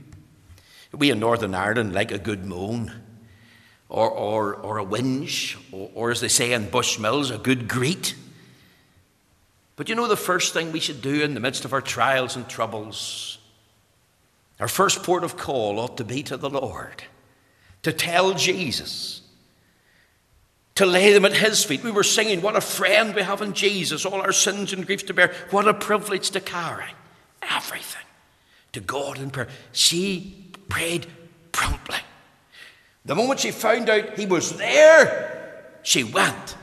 We 0.92 1.10
in 1.10 1.18
Northern 1.18 1.54
Ireland 1.54 1.94
like 1.94 2.12
a 2.12 2.18
good 2.18 2.44
moan, 2.44 2.92
or, 3.88 4.10
or, 4.10 4.54
or 4.54 4.78
a 4.80 4.84
whinge, 4.84 5.56
or, 5.72 5.90
or 5.94 6.10
as 6.10 6.20
they 6.20 6.28
say 6.28 6.52
in 6.52 6.66
Bushmills, 6.66 7.34
a 7.34 7.38
good 7.38 7.68
greet. 7.68 8.14
But 9.76 9.88
you 9.88 9.94
know 9.94 10.08
the 10.08 10.14
first 10.14 10.52
thing 10.52 10.72
we 10.72 10.80
should 10.80 11.00
do 11.00 11.22
in 11.22 11.32
the 11.32 11.40
midst 11.40 11.64
of 11.64 11.72
our 11.72 11.80
trials 11.80 12.36
and 12.36 12.46
troubles? 12.46 13.38
Our 14.60 14.68
first 14.68 15.04
port 15.04 15.24
of 15.24 15.38
call 15.38 15.78
ought 15.78 15.96
to 15.96 16.04
be 16.04 16.22
to 16.24 16.36
the 16.36 16.50
Lord, 16.50 17.04
to 17.82 17.94
tell 17.94 18.34
Jesus 18.34 19.21
to 20.76 20.86
lay 20.86 21.12
them 21.12 21.24
at 21.24 21.34
His 21.34 21.64
feet. 21.64 21.82
We 21.82 21.90
were 21.90 22.02
singing, 22.02 22.40
What 22.42 22.56
a 22.56 22.60
friend 22.60 23.14
we 23.14 23.22
have 23.22 23.42
in 23.42 23.52
Jesus, 23.52 24.06
all 24.06 24.20
our 24.20 24.32
sins 24.32 24.72
and 24.72 24.86
griefs 24.86 25.02
to 25.04 25.14
bear. 25.14 25.34
What 25.50 25.68
a 25.68 25.74
privilege 25.74 26.30
to 26.30 26.40
carry 26.40 26.90
everything 27.42 28.02
to 28.72 28.80
God 28.80 29.18
in 29.18 29.30
prayer. 29.30 29.48
She 29.72 30.50
prayed 30.68 31.06
promptly. 31.52 31.98
The 33.04 33.14
moment 33.14 33.40
she 33.40 33.50
found 33.50 33.90
out 33.90 34.18
He 34.18 34.26
was 34.26 34.56
there, 34.56 35.64
she 35.82 36.04
went. 36.04 36.56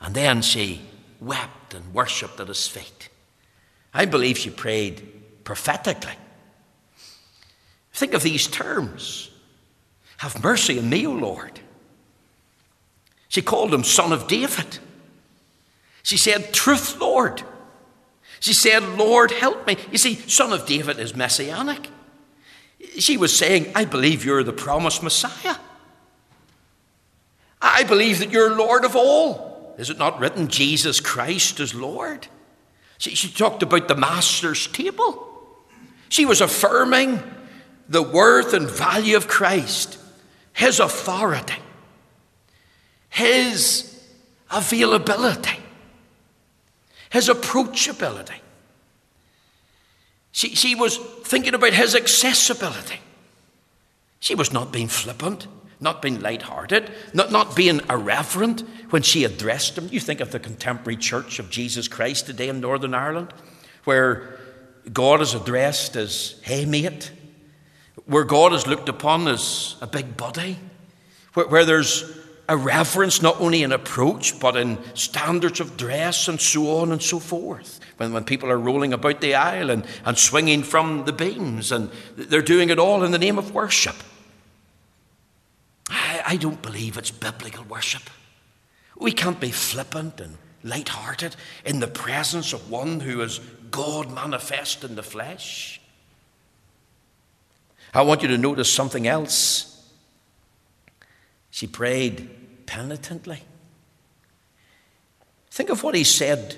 And 0.00 0.14
then 0.14 0.42
she 0.42 0.82
wept 1.20 1.74
and 1.74 1.94
worshipped 1.94 2.40
at 2.40 2.48
His 2.48 2.66
feet. 2.66 3.08
I 3.92 4.06
believe 4.06 4.38
she 4.38 4.50
prayed 4.50 5.44
prophetically. 5.44 6.14
Think 7.92 8.14
of 8.14 8.22
these 8.22 8.48
terms 8.48 9.30
Have 10.18 10.42
mercy 10.42 10.78
on 10.78 10.88
me, 10.88 11.06
O 11.06 11.12
Lord. 11.12 11.60
She 13.34 13.42
called 13.42 13.74
him 13.74 13.82
Son 13.82 14.12
of 14.12 14.28
David. 14.28 14.78
She 16.04 16.16
said, 16.16 16.54
Truth, 16.54 17.00
Lord. 17.00 17.42
She 18.38 18.52
said, 18.52 18.84
Lord, 18.90 19.32
help 19.32 19.66
me. 19.66 19.76
You 19.90 19.98
see, 19.98 20.14
Son 20.14 20.52
of 20.52 20.66
David 20.66 21.00
is 21.00 21.16
messianic. 21.16 21.88
She 23.00 23.16
was 23.16 23.36
saying, 23.36 23.72
I 23.74 23.86
believe 23.86 24.24
you're 24.24 24.44
the 24.44 24.52
promised 24.52 25.02
Messiah. 25.02 25.56
I 27.60 27.82
believe 27.82 28.20
that 28.20 28.30
you're 28.30 28.54
Lord 28.54 28.84
of 28.84 28.94
all. 28.94 29.74
Is 29.78 29.90
it 29.90 29.98
not 29.98 30.20
written, 30.20 30.46
Jesus 30.46 31.00
Christ 31.00 31.58
is 31.58 31.74
Lord? 31.74 32.28
She, 32.98 33.16
she 33.16 33.32
talked 33.32 33.64
about 33.64 33.88
the 33.88 33.96
Master's 33.96 34.68
table. 34.68 35.28
She 36.08 36.24
was 36.24 36.40
affirming 36.40 37.20
the 37.88 38.00
worth 38.00 38.54
and 38.54 38.70
value 38.70 39.16
of 39.16 39.26
Christ, 39.26 39.98
his 40.52 40.78
authority 40.78 41.63
his 43.14 43.96
availability, 44.50 45.56
his 47.10 47.28
approachability. 47.28 48.40
She, 50.32 50.56
she 50.56 50.74
was 50.74 50.96
thinking 51.22 51.54
about 51.54 51.74
his 51.74 51.94
accessibility. 51.94 52.98
She 54.18 54.34
was 54.34 54.52
not 54.52 54.72
being 54.72 54.88
flippant, 54.88 55.46
not 55.78 56.02
being 56.02 56.20
light-hearted, 56.20 56.90
not, 57.12 57.30
not 57.30 57.54
being 57.54 57.80
irreverent 57.88 58.64
when 58.90 59.02
she 59.02 59.22
addressed 59.22 59.78
him. 59.78 59.88
You 59.92 60.00
think 60.00 60.20
of 60.20 60.32
the 60.32 60.40
contemporary 60.40 60.96
church 60.96 61.38
of 61.38 61.50
Jesus 61.50 61.86
Christ 61.86 62.26
today 62.26 62.48
in 62.48 62.58
Northern 62.58 62.94
Ireland, 62.94 63.32
where 63.84 64.40
God 64.92 65.20
is 65.20 65.34
addressed 65.34 65.94
as, 65.94 66.40
hey, 66.42 66.64
mate, 66.64 67.12
where 68.06 68.24
God 68.24 68.52
is 68.52 68.66
looked 68.66 68.88
upon 68.88 69.28
as 69.28 69.76
a 69.80 69.86
big 69.86 70.16
buddy, 70.16 70.58
where, 71.34 71.46
where 71.46 71.64
there's 71.64 72.23
a 72.48 72.56
reverence 72.56 73.22
not 73.22 73.40
only 73.40 73.62
in 73.62 73.72
approach, 73.72 74.38
but 74.38 74.56
in 74.56 74.78
standards 74.94 75.60
of 75.60 75.76
dress 75.76 76.28
and 76.28 76.40
so 76.40 76.78
on 76.78 76.92
and 76.92 77.02
so 77.02 77.18
forth. 77.18 77.80
When, 77.96 78.12
when 78.12 78.24
people 78.24 78.50
are 78.50 78.58
rolling 78.58 78.92
about 78.92 79.20
the 79.20 79.34
aisle 79.34 79.70
and, 79.70 79.86
and 80.04 80.18
swinging 80.18 80.62
from 80.62 81.04
the 81.04 81.12
beams, 81.12 81.72
and 81.72 81.90
they're 82.16 82.42
doing 82.42 82.70
it 82.70 82.78
all 82.78 83.02
in 83.04 83.12
the 83.12 83.18
name 83.18 83.38
of 83.38 83.54
worship. 83.54 83.96
I, 85.88 86.22
I 86.26 86.36
don't 86.36 86.60
believe 86.60 86.98
it's 86.98 87.10
biblical 87.10 87.64
worship. 87.64 88.02
We 88.96 89.12
can't 89.12 89.40
be 89.40 89.50
flippant 89.50 90.20
and 90.20 90.36
light-hearted 90.62 91.36
in 91.64 91.80
the 91.80 91.86
presence 91.86 92.52
of 92.52 92.70
one 92.70 93.00
who 93.00 93.20
is 93.22 93.38
God 93.70 94.10
manifest 94.12 94.84
in 94.84 94.96
the 94.96 95.02
flesh. 95.02 95.80
I 97.92 98.02
want 98.02 98.22
you 98.22 98.28
to 98.28 98.38
notice 98.38 98.72
something 98.72 99.06
else 99.06 99.73
she 101.54 101.68
prayed 101.68 102.66
penitently. 102.66 103.40
Think 105.52 105.70
of 105.70 105.84
what 105.84 105.94
he 105.94 106.02
said 106.02 106.56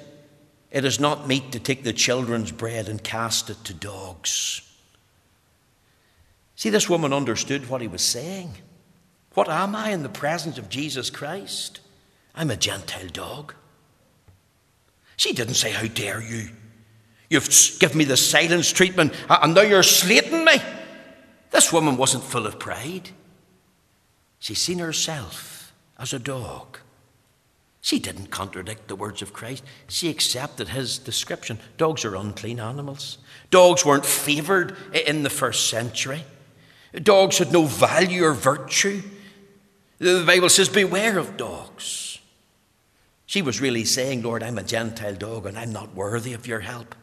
It 0.71 0.87
is 0.87 0.99
not 0.99 1.29
meet 1.29 1.53
to 1.53 1.59
take 1.59 1.85
the 1.85 1.93
children's 1.93 2.51
bread 2.51 2.89
and 2.89 3.05
cast 3.05 3.51
it 3.51 3.63
to 3.65 3.75
dogs. 3.75 4.63
See, 6.55 6.71
this 6.71 6.89
woman 6.89 7.13
understood 7.13 7.69
what 7.69 7.83
he 7.83 7.89
was 7.89 8.01
saying. 8.01 8.55
What 9.35 9.51
am 9.51 9.77
I 9.77 9.91
in 9.91 10.03
the 10.03 10.09
presence 10.09 10.57
of 10.57 10.71
Jesus 10.71 11.11
Christ? 11.11 11.81
I'm 12.35 12.51
a 12.51 12.57
Gentile 12.57 13.11
dog. 13.13 13.53
She 15.19 15.35
didn't 15.35 15.55
say, 15.57 15.73
How 15.73 15.89
dare 15.89 16.23
you? 16.23 16.49
You've 17.29 17.51
given 17.81 17.99
me 17.99 18.05
the 18.05 18.17
silence 18.17 18.73
treatment, 18.73 19.13
and 19.29 19.55
now 19.55 19.61
you're 19.61 19.83
slating 19.83 20.43
me. 20.43 20.57
This 21.51 21.71
woman 21.71 21.99
wasn't 21.99 22.25
full 22.25 22.47
of 22.47 22.59
pride. 22.59 23.11
She 24.39 24.55
seen 24.55 24.79
herself 24.79 25.73
as 25.99 26.13
a 26.13 26.19
dog. 26.19 26.79
She 27.81 27.99
didn't 28.01 28.33
contradict 28.33 28.89
the 28.89 28.97
words 28.97 29.23
of 29.23 29.33
Christ. 29.33 29.63
She 29.87 30.11
accepted 30.11 30.71
his 30.71 30.99
description. 30.99 31.61
Dogs 31.79 32.05
are 32.05 32.17
unclean 32.17 32.59
animals. 32.59 33.19
Dogs 33.51 33.85
weren't 33.85 34.05
favoured 34.05 34.77
in 34.93 35.23
the 35.23 35.31
first 35.31 35.71
century. 35.71 36.25
Dogs 37.01 37.39
had 37.39 37.53
no 37.53 37.63
value 37.63 38.25
or 38.25 38.33
virtue. 38.33 39.03
The 39.99 40.25
Bible 40.27 40.49
says, 40.49 40.69
Beware 40.69 41.19
of 41.19 41.37
dogs. 41.37 42.19
She 43.27 43.43
was 43.43 43.61
really 43.61 43.85
saying, 43.85 44.23
Lord, 44.23 44.43
I'm 44.43 44.59
a 44.59 44.63
Gentile 44.63 45.15
dog 45.15 45.47
and 45.47 45.59
I'm 45.59 45.73
not 45.73 45.95
worthy 45.95 46.33
of 46.33 46.47
your 46.47 46.61
help. 46.61 46.95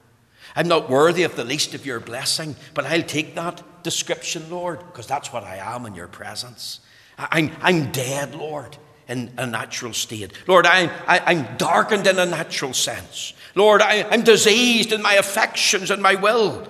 I'm 0.55 0.67
not 0.67 0.89
worthy 0.89 1.23
of 1.23 1.35
the 1.35 1.43
least 1.43 1.73
of 1.73 1.85
your 1.85 1.99
blessing, 1.99 2.55
but 2.73 2.85
I'll 2.85 3.03
take 3.03 3.35
that 3.35 3.83
description, 3.83 4.49
Lord, 4.49 4.79
because 4.79 5.07
that's 5.07 5.33
what 5.33 5.43
I 5.43 5.57
am 5.57 5.85
in 5.85 5.95
your 5.95 6.07
presence. 6.07 6.79
I'm, 7.17 7.51
I'm 7.61 7.91
dead, 7.91 8.35
Lord, 8.35 8.77
in 9.07 9.31
a 9.37 9.45
natural 9.45 9.93
state. 9.93 10.31
Lord, 10.47 10.65
I'm, 10.65 10.89
I, 11.07 11.33
am 11.33 11.57
darkened 11.57 12.07
in 12.07 12.19
a 12.19 12.25
natural 12.25 12.73
sense. 12.73 13.33
Lord, 13.55 13.81
I, 13.81 14.03
I'm 14.09 14.23
diseased 14.23 14.91
in 14.91 15.01
my 15.01 15.13
affections 15.13 15.91
and 15.91 16.01
my 16.01 16.15
will. 16.15 16.67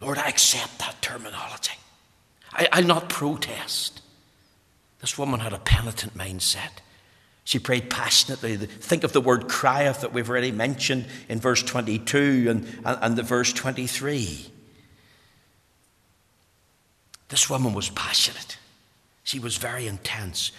Lord, 0.00 0.18
I 0.18 0.28
accept 0.28 0.78
that 0.80 1.00
terminology. 1.00 1.72
I, 2.52 2.68
I'll 2.72 2.84
not 2.84 3.08
protest. 3.08 4.02
This 5.00 5.16
woman 5.16 5.40
had 5.40 5.52
a 5.52 5.58
penitent 5.58 6.14
mindset. 6.14 6.80
She 7.44 7.60
prayed 7.60 7.90
passionately. 7.90 8.56
Think 8.56 9.04
of 9.04 9.12
the 9.12 9.20
word 9.20 9.48
crieth 9.48 10.00
that 10.00 10.12
we've 10.12 10.28
already 10.28 10.50
mentioned 10.50 11.06
in 11.28 11.38
verse 11.38 11.62
22 11.62 12.46
and, 12.48 12.64
and, 12.84 12.98
and 13.00 13.16
the 13.16 13.22
verse 13.22 13.52
23. 13.52 14.50
This 17.28 17.50
woman 17.50 17.72
was 17.72 17.90
passionate. 17.90 18.58
She 19.22 19.38
was 19.38 19.56
very 19.56 19.86
intense. 19.86 20.52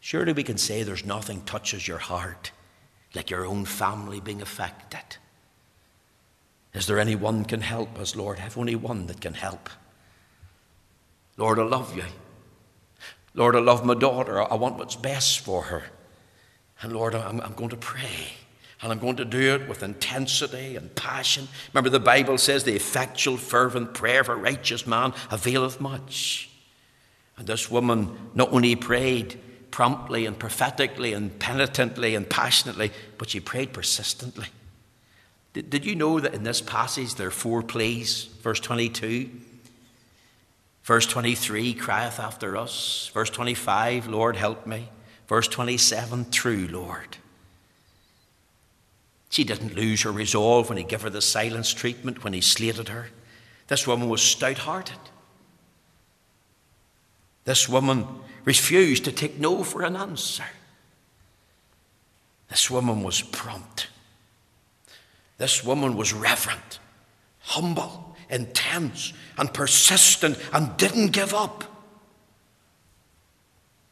Surely 0.00 0.32
we 0.32 0.42
can 0.42 0.58
say 0.58 0.82
there's 0.82 1.04
nothing 1.04 1.42
touches 1.42 1.88
your 1.88 1.98
heart 1.98 2.50
like 3.14 3.30
your 3.30 3.46
own 3.46 3.64
family 3.64 4.20
being 4.20 4.42
affected. 4.42 5.16
Is 6.74 6.86
there 6.86 6.98
anyone 6.98 7.46
can 7.46 7.62
help 7.62 7.98
us, 7.98 8.14
Lord? 8.14 8.38
Have 8.38 8.58
only 8.58 8.76
one 8.76 9.06
that 9.06 9.22
can 9.22 9.32
help. 9.32 9.70
Lord, 11.38 11.58
I 11.58 11.62
love 11.62 11.96
you. 11.96 12.04
Lord, 13.34 13.56
I 13.56 13.60
love 13.60 13.84
my 13.84 13.94
daughter. 13.94 14.40
I 14.40 14.54
want 14.54 14.76
what's 14.76 14.96
best 14.96 15.40
for 15.40 15.62
her. 15.62 15.84
And 16.82 16.92
Lord, 16.92 17.14
I'm, 17.14 17.40
I'm 17.40 17.54
going 17.54 17.70
to 17.70 17.76
pray. 17.76 18.34
And 18.82 18.92
I'm 18.92 18.98
going 18.98 19.16
to 19.16 19.24
do 19.24 19.54
it 19.54 19.68
with 19.68 19.82
intensity 19.82 20.76
and 20.76 20.94
passion. 20.94 21.48
Remember, 21.72 21.90
the 21.90 22.00
Bible 22.00 22.36
says, 22.36 22.64
the 22.64 22.76
effectual, 22.76 23.36
fervent 23.36 23.94
prayer 23.94 24.20
of 24.20 24.28
a 24.28 24.36
righteous 24.36 24.86
man 24.86 25.14
availeth 25.30 25.80
much. 25.80 26.50
And 27.38 27.46
this 27.46 27.70
woman 27.70 28.16
not 28.34 28.52
only 28.52 28.76
prayed 28.76 29.40
promptly 29.70 30.26
and 30.26 30.38
prophetically 30.38 31.12
and 31.12 31.38
penitently 31.38 32.14
and 32.14 32.28
passionately, 32.28 32.92
but 33.18 33.30
she 33.30 33.40
prayed 33.40 33.72
persistently. 33.72 34.46
Did, 35.52 35.70
did 35.70 35.84
you 35.86 35.94
know 35.94 36.20
that 36.20 36.34
in 36.34 36.44
this 36.44 36.60
passage 36.60 37.14
there 37.14 37.28
are 37.28 37.30
four 37.30 37.62
pleas? 37.62 38.24
Verse 38.42 38.60
22. 38.60 39.30
Verse 40.82 41.06
23, 41.06 41.74
crieth 41.74 42.20
after 42.20 42.56
us. 42.56 43.10
Verse 43.12 43.28
25, 43.30 44.06
Lord, 44.06 44.36
help 44.36 44.66
me. 44.66 44.88
Verse 45.26 45.48
27, 45.48 46.30
true, 46.30 46.68
Lord. 46.70 47.16
She 49.28 49.44
didn't 49.44 49.74
lose 49.74 50.02
her 50.02 50.12
resolve 50.12 50.68
when 50.68 50.78
he 50.78 50.84
gave 50.84 51.02
her 51.02 51.10
the 51.10 51.22
silence 51.22 51.74
treatment, 51.74 52.24
when 52.24 52.32
he 52.32 52.40
slated 52.40 52.88
her. 52.88 53.08
This 53.68 53.86
woman 53.86 54.08
was 54.08 54.22
stout 54.22 54.58
hearted. 54.58 54.98
This 57.44 57.68
woman 57.68 58.06
refused 58.44 59.04
to 59.04 59.12
take 59.12 59.38
no 59.38 59.62
for 59.62 59.82
an 59.82 59.96
answer. 59.96 60.44
This 62.48 62.70
woman 62.70 63.02
was 63.02 63.22
prompt. 63.22 63.88
This 65.38 65.62
woman 65.62 65.96
was 65.96 66.12
reverent, 66.12 66.78
humble, 67.40 68.16
intense, 68.30 69.12
and 69.36 69.52
persistent, 69.52 70.38
and 70.52 70.76
didn't 70.76 71.08
give 71.08 71.34
up. 71.34 71.64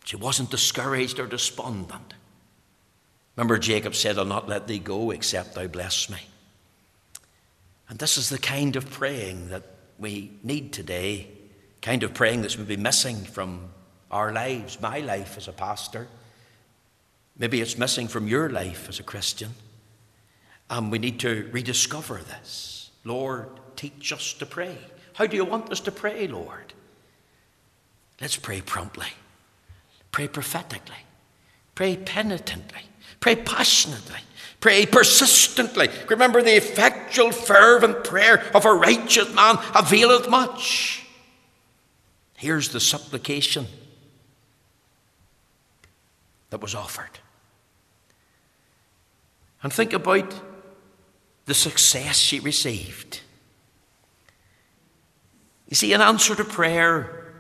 She 0.05 0.17
wasn't 0.17 0.51
discouraged 0.51 1.19
or 1.19 1.27
despondent. 1.27 2.15
Remember, 3.37 3.59
Jacob 3.59 3.95
said, 3.95 4.19
I'll 4.19 4.25
not 4.25 4.49
let 4.49 4.69
thee 4.69 4.79
go 4.79 5.11
except 5.11 5.55
thou 5.55 5.67
bless 5.67 6.09
me. 6.09 6.19
And 7.89 7.99
this 7.99 8.17
is 8.17 8.29
the 8.29 8.39
kind 8.39 8.77
of 8.77 8.91
praying 8.91 9.49
that 9.49 9.65
we 9.99 10.33
need 10.43 10.73
today, 10.73 11.29
kind 11.83 12.03
of 12.03 12.15
praying 12.15 12.43
that's 12.43 12.57
maybe 12.57 12.77
missing 12.77 13.17
from 13.17 13.69
our 14.11 14.33
lives, 14.33 14.81
my 14.81 15.01
life 15.01 15.37
as 15.37 15.49
a 15.49 15.53
pastor. 15.53 16.07
Maybe 17.37 17.61
it's 17.61 17.77
missing 17.77 18.09
from 18.09 18.29
your 18.29 18.49
life 18.49 18.89
as 18.89 19.01
a 19.01 19.03
Christian. 19.03 19.51
And 20.71 20.91
we 20.91 20.99
need 20.99 21.21
to 21.21 21.49
rediscover 21.53 22.19
this. 22.19 22.91
Lord, 23.05 23.49
teach 23.77 24.13
us 24.13 24.33
to 24.35 24.47
pray. 24.47 24.79
How 25.15 25.27
do 25.27 25.37
you 25.37 25.45
want 25.45 25.71
us 25.71 25.81
to 25.81 25.93
pray, 25.93 26.27
Lord? 26.27 26.73
Let's 28.21 28.37
pray 28.37 28.61
promptly, 28.61 29.09
pray 30.13 30.29
prophetically, 30.29 31.05
pray 31.75 31.97
penitently, 31.97 32.83
Pray 33.21 33.37
passionately. 33.37 34.21
Pray 34.61 34.87
persistently. 34.87 35.89
Remember 36.09 36.43
the 36.43 36.57
effectual, 36.57 37.33
fervent 37.33 38.05
prayer 38.05 38.43
of 38.55 38.65
a 38.65 38.73
righteous 38.73 39.33
man 39.35 39.59
availeth 39.75 40.29
much. 40.31 41.07
Here's 42.35 42.71
the 42.71 42.81
supplication 42.81 43.67
that 46.51 46.61
was 46.61 46.75
offered. 46.75 47.19
And 49.63 49.73
think 49.73 49.93
about 49.93 50.35
the 51.47 51.55
success 51.55 52.17
she 52.17 52.41
received. 52.41 53.21
You 55.69 55.75
see, 55.77 55.93
in 55.93 56.01
answer 56.01 56.35
to 56.35 56.45
prayer, 56.45 57.35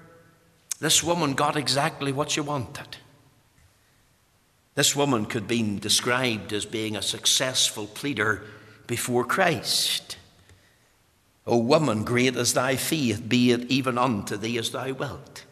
this 0.80 1.02
woman 1.02 1.34
got 1.34 1.56
exactly 1.56 2.12
what 2.12 2.30
she 2.30 2.40
wanted. 2.40 2.96
This 4.74 4.96
woman 4.96 5.26
could 5.26 5.46
be 5.46 5.78
described 5.78 6.52
as 6.52 6.66
being 6.66 6.96
a 6.96 7.02
successful 7.02 7.87
pleader 7.87 8.42
before 8.87 9.24
Christ. 9.24 10.16
O 11.46 11.58
woman, 11.58 12.04
great 12.04 12.37
is 12.37 12.54
thy 12.54 12.76
faith, 12.76 13.28
be 13.28 13.52
it 13.52 13.70
even 13.70 13.98
unto 13.98 14.37
thee 14.37 14.58
as 14.58 14.70
thou 14.70 14.92
wilt. 14.92 15.44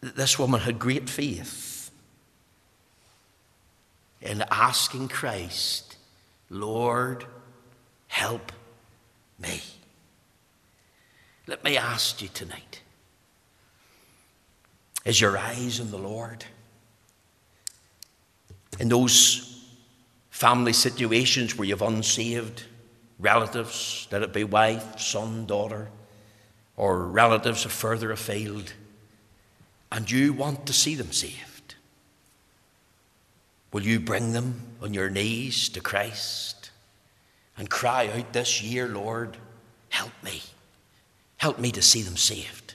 This 0.00 0.38
woman 0.38 0.60
had 0.60 0.78
great 0.78 1.08
faith 1.08 1.90
in 4.20 4.42
asking 4.50 5.08
Christ, 5.08 5.96
Lord, 6.50 7.26
help 8.08 8.52
me. 9.38 9.60
Let 11.46 11.62
me 11.62 11.76
ask 11.76 12.22
you 12.22 12.28
tonight 12.28 12.80
is 15.04 15.20
your 15.20 15.36
eyes 15.36 15.80
on 15.80 15.90
the 15.90 15.98
Lord? 15.98 16.46
In 18.78 18.88
those 18.88 19.64
family 20.30 20.72
situations 20.72 21.56
where 21.56 21.66
you've 21.66 21.82
unsaved 21.82 22.64
relatives, 23.18 24.08
let 24.10 24.22
it 24.22 24.32
be 24.32 24.44
wife, 24.44 24.98
son, 24.98 25.46
daughter, 25.46 25.88
or 26.76 27.04
relatives 27.04 27.64
of 27.64 27.72
further 27.72 28.10
afield, 28.10 28.72
and 29.92 30.10
you 30.10 30.32
want 30.32 30.66
to 30.66 30.72
see 30.72 30.96
them 30.96 31.12
saved, 31.12 31.76
will 33.72 33.82
you 33.82 34.00
bring 34.00 34.32
them 34.32 34.60
on 34.82 34.92
your 34.92 35.08
knees 35.08 35.68
to 35.68 35.80
Christ 35.80 36.70
and 37.56 37.70
cry 37.70 38.08
out 38.08 38.32
this 38.32 38.62
year, 38.62 38.88
Lord, 38.88 39.36
help 39.88 40.12
me. 40.22 40.42
Help 41.36 41.58
me 41.58 41.70
to 41.72 41.82
see 41.82 42.02
them 42.02 42.16
saved. 42.16 42.74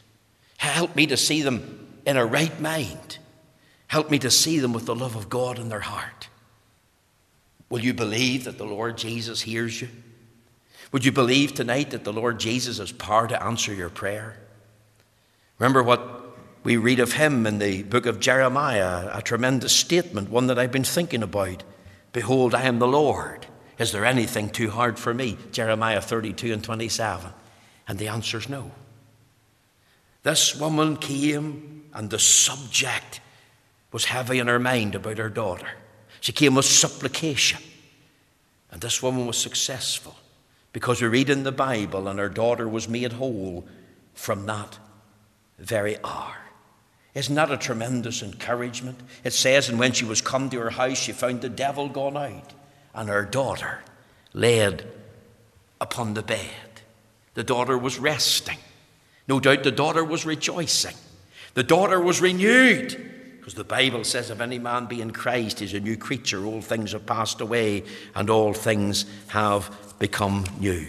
Help 0.57 0.95
me 0.95 1.07
to 1.07 1.17
see 1.17 1.41
them 1.41 1.87
in 2.05 2.17
a 2.17 2.25
right 2.25 2.59
mind. 2.61 3.17
Help 3.89 4.11
me 4.11 4.19
to 4.19 4.29
see 4.29 4.59
them 4.59 4.71
with 4.71 4.85
the 4.85 4.95
love 4.95 5.15
of 5.15 5.29
God 5.29 5.57
in 5.57 5.69
their 5.69 5.79
heart. 5.79 6.29
Will 7.69 7.79
you 7.79 7.93
believe 7.93 8.43
that 8.43 8.59
the 8.59 8.65
Lord 8.65 8.97
Jesus 8.97 9.41
hears 9.41 9.81
you? 9.81 9.89
Would 10.91 11.05
you 11.05 11.11
believe 11.11 11.53
tonight 11.53 11.89
that 11.89 12.03
the 12.03 12.13
Lord 12.13 12.39
Jesus 12.39 12.77
has 12.77 12.91
power 12.91 13.27
to 13.27 13.43
answer 13.43 13.73
your 13.73 13.89
prayer? 13.89 14.37
Remember 15.57 15.81
what 15.81 16.37
we 16.63 16.77
read 16.77 16.99
of 16.99 17.13
him 17.13 17.47
in 17.47 17.57
the 17.57 17.81
book 17.81 18.05
of 18.05 18.19
Jeremiah, 18.19 19.09
a 19.11 19.23
tremendous 19.23 19.75
statement, 19.75 20.29
one 20.29 20.47
that 20.47 20.59
I've 20.59 20.71
been 20.71 20.83
thinking 20.83 21.23
about. 21.23 21.63
Behold, 22.13 22.53
I 22.53 22.63
am 22.63 22.77
the 22.77 22.87
Lord. 22.87 23.47
Is 23.79 23.91
there 23.91 24.05
anything 24.05 24.49
too 24.49 24.69
hard 24.69 24.99
for 24.99 25.15
me? 25.15 25.35
Jeremiah 25.51 26.01
32 26.01 26.53
and 26.53 26.63
27. 26.63 27.31
And 27.87 27.97
the 27.97 28.07
answer 28.07 28.37
is 28.37 28.49
no. 28.49 28.71
This 30.21 30.55
woman 30.55 30.95
came, 30.97 31.85
and 31.91 32.11
the 32.11 32.19
subject 32.19 33.19
was 33.91 34.05
heavy 34.05 34.39
in 34.39 34.47
her 34.47 34.59
mind 34.59 34.95
about 34.95 35.17
her 35.17 35.29
daughter. 35.29 35.67
She 36.21 36.31
came 36.31 36.55
with 36.55 36.65
supplication. 36.65 37.61
And 38.71 38.81
this 38.81 39.01
woman 39.01 39.25
was 39.25 39.37
successful 39.37 40.15
because 40.73 41.01
we 41.01 41.07
read 41.07 41.29
in 41.29 41.43
the 41.43 41.51
Bible, 41.51 42.07
and 42.07 42.19
her 42.19 42.29
daughter 42.29 42.67
was 42.67 42.87
made 42.87 43.13
whole 43.13 43.67
from 44.13 44.45
that 44.45 44.77
very 45.57 45.97
hour. 46.03 46.35
Isn't 47.15 47.35
that 47.35 47.51
a 47.51 47.57
tremendous 47.57 48.21
encouragement? 48.21 48.99
It 49.23 49.33
says, 49.33 49.69
and 49.69 49.79
when 49.79 49.93
she 49.93 50.05
was 50.05 50.21
come 50.21 50.49
to 50.51 50.59
her 50.59 50.69
house, 50.69 50.97
she 50.97 51.11
found 51.11 51.41
the 51.41 51.49
devil 51.49 51.89
gone 51.89 52.15
out, 52.15 52.53
and 52.93 53.09
her 53.09 53.25
daughter 53.25 53.79
laid 54.33 54.85
upon 55.81 56.13
the 56.13 56.21
bed. 56.21 56.81
The 57.33 57.43
daughter 57.43 57.77
was 57.77 57.97
resting. 57.97 58.57
No 59.27 59.39
doubt 59.39 59.63
the 59.63 59.71
daughter 59.71 60.03
was 60.03 60.25
rejoicing. 60.25 60.95
The 61.55 61.63
daughter 61.63 61.99
was 61.99 62.21
renewed. 62.21 63.08
Because 63.39 63.53
the 63.53 63.63
Bible 63.63 64.03
says, 64.03 64.29
if 64.29 64.41
any 64.41 64.59
man 64.59 64.85
be 64.85 65.01
in 65.01 65.11
Christ, 65.11 65.59
he's 65.59 65.73
a 65.73 65.79
new 65.79 65.97
creature. 65.97 66.45
All 66.45 66.61
things 66.61 66.91
have 66.91 67.05
passed 67.05 67.41
away, 67.41 67.83
and 68.13 68.29
all 68.29 68.53
things 68.53 69.05
have 69.29 69.95
become 69.97 70.45
new. 70.59 70.85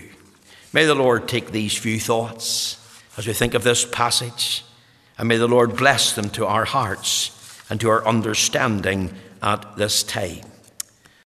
May 0.72 0.84
the 0.84 0.94
Lord 0.94 1.28
take 1.28 1.52
these 1.52 1.76
few 1.76 1.98
thoughts 1.98 2.76
as 3.16 3.26
we 3.26 3.32
think 3.32 3.54
of 3.54 3.62
this 3.62 3.84
passage, 3.84 4.64
and 5.16 5.28
may 5.28 5.36
the 5.36 5.48
Lord 5.48 5.76
bless 5.76 6.12
them 6.12 6.28
to 6.30 6.46
our 6.46 6.64
hearts 6.64 7.36
and 7.70 7.80
to 7.80 7.88
our 7.88 8.06
understanding 8.06 9.14
at 9.42 9.76
this 9.76 10.02
time. 10.02 10.49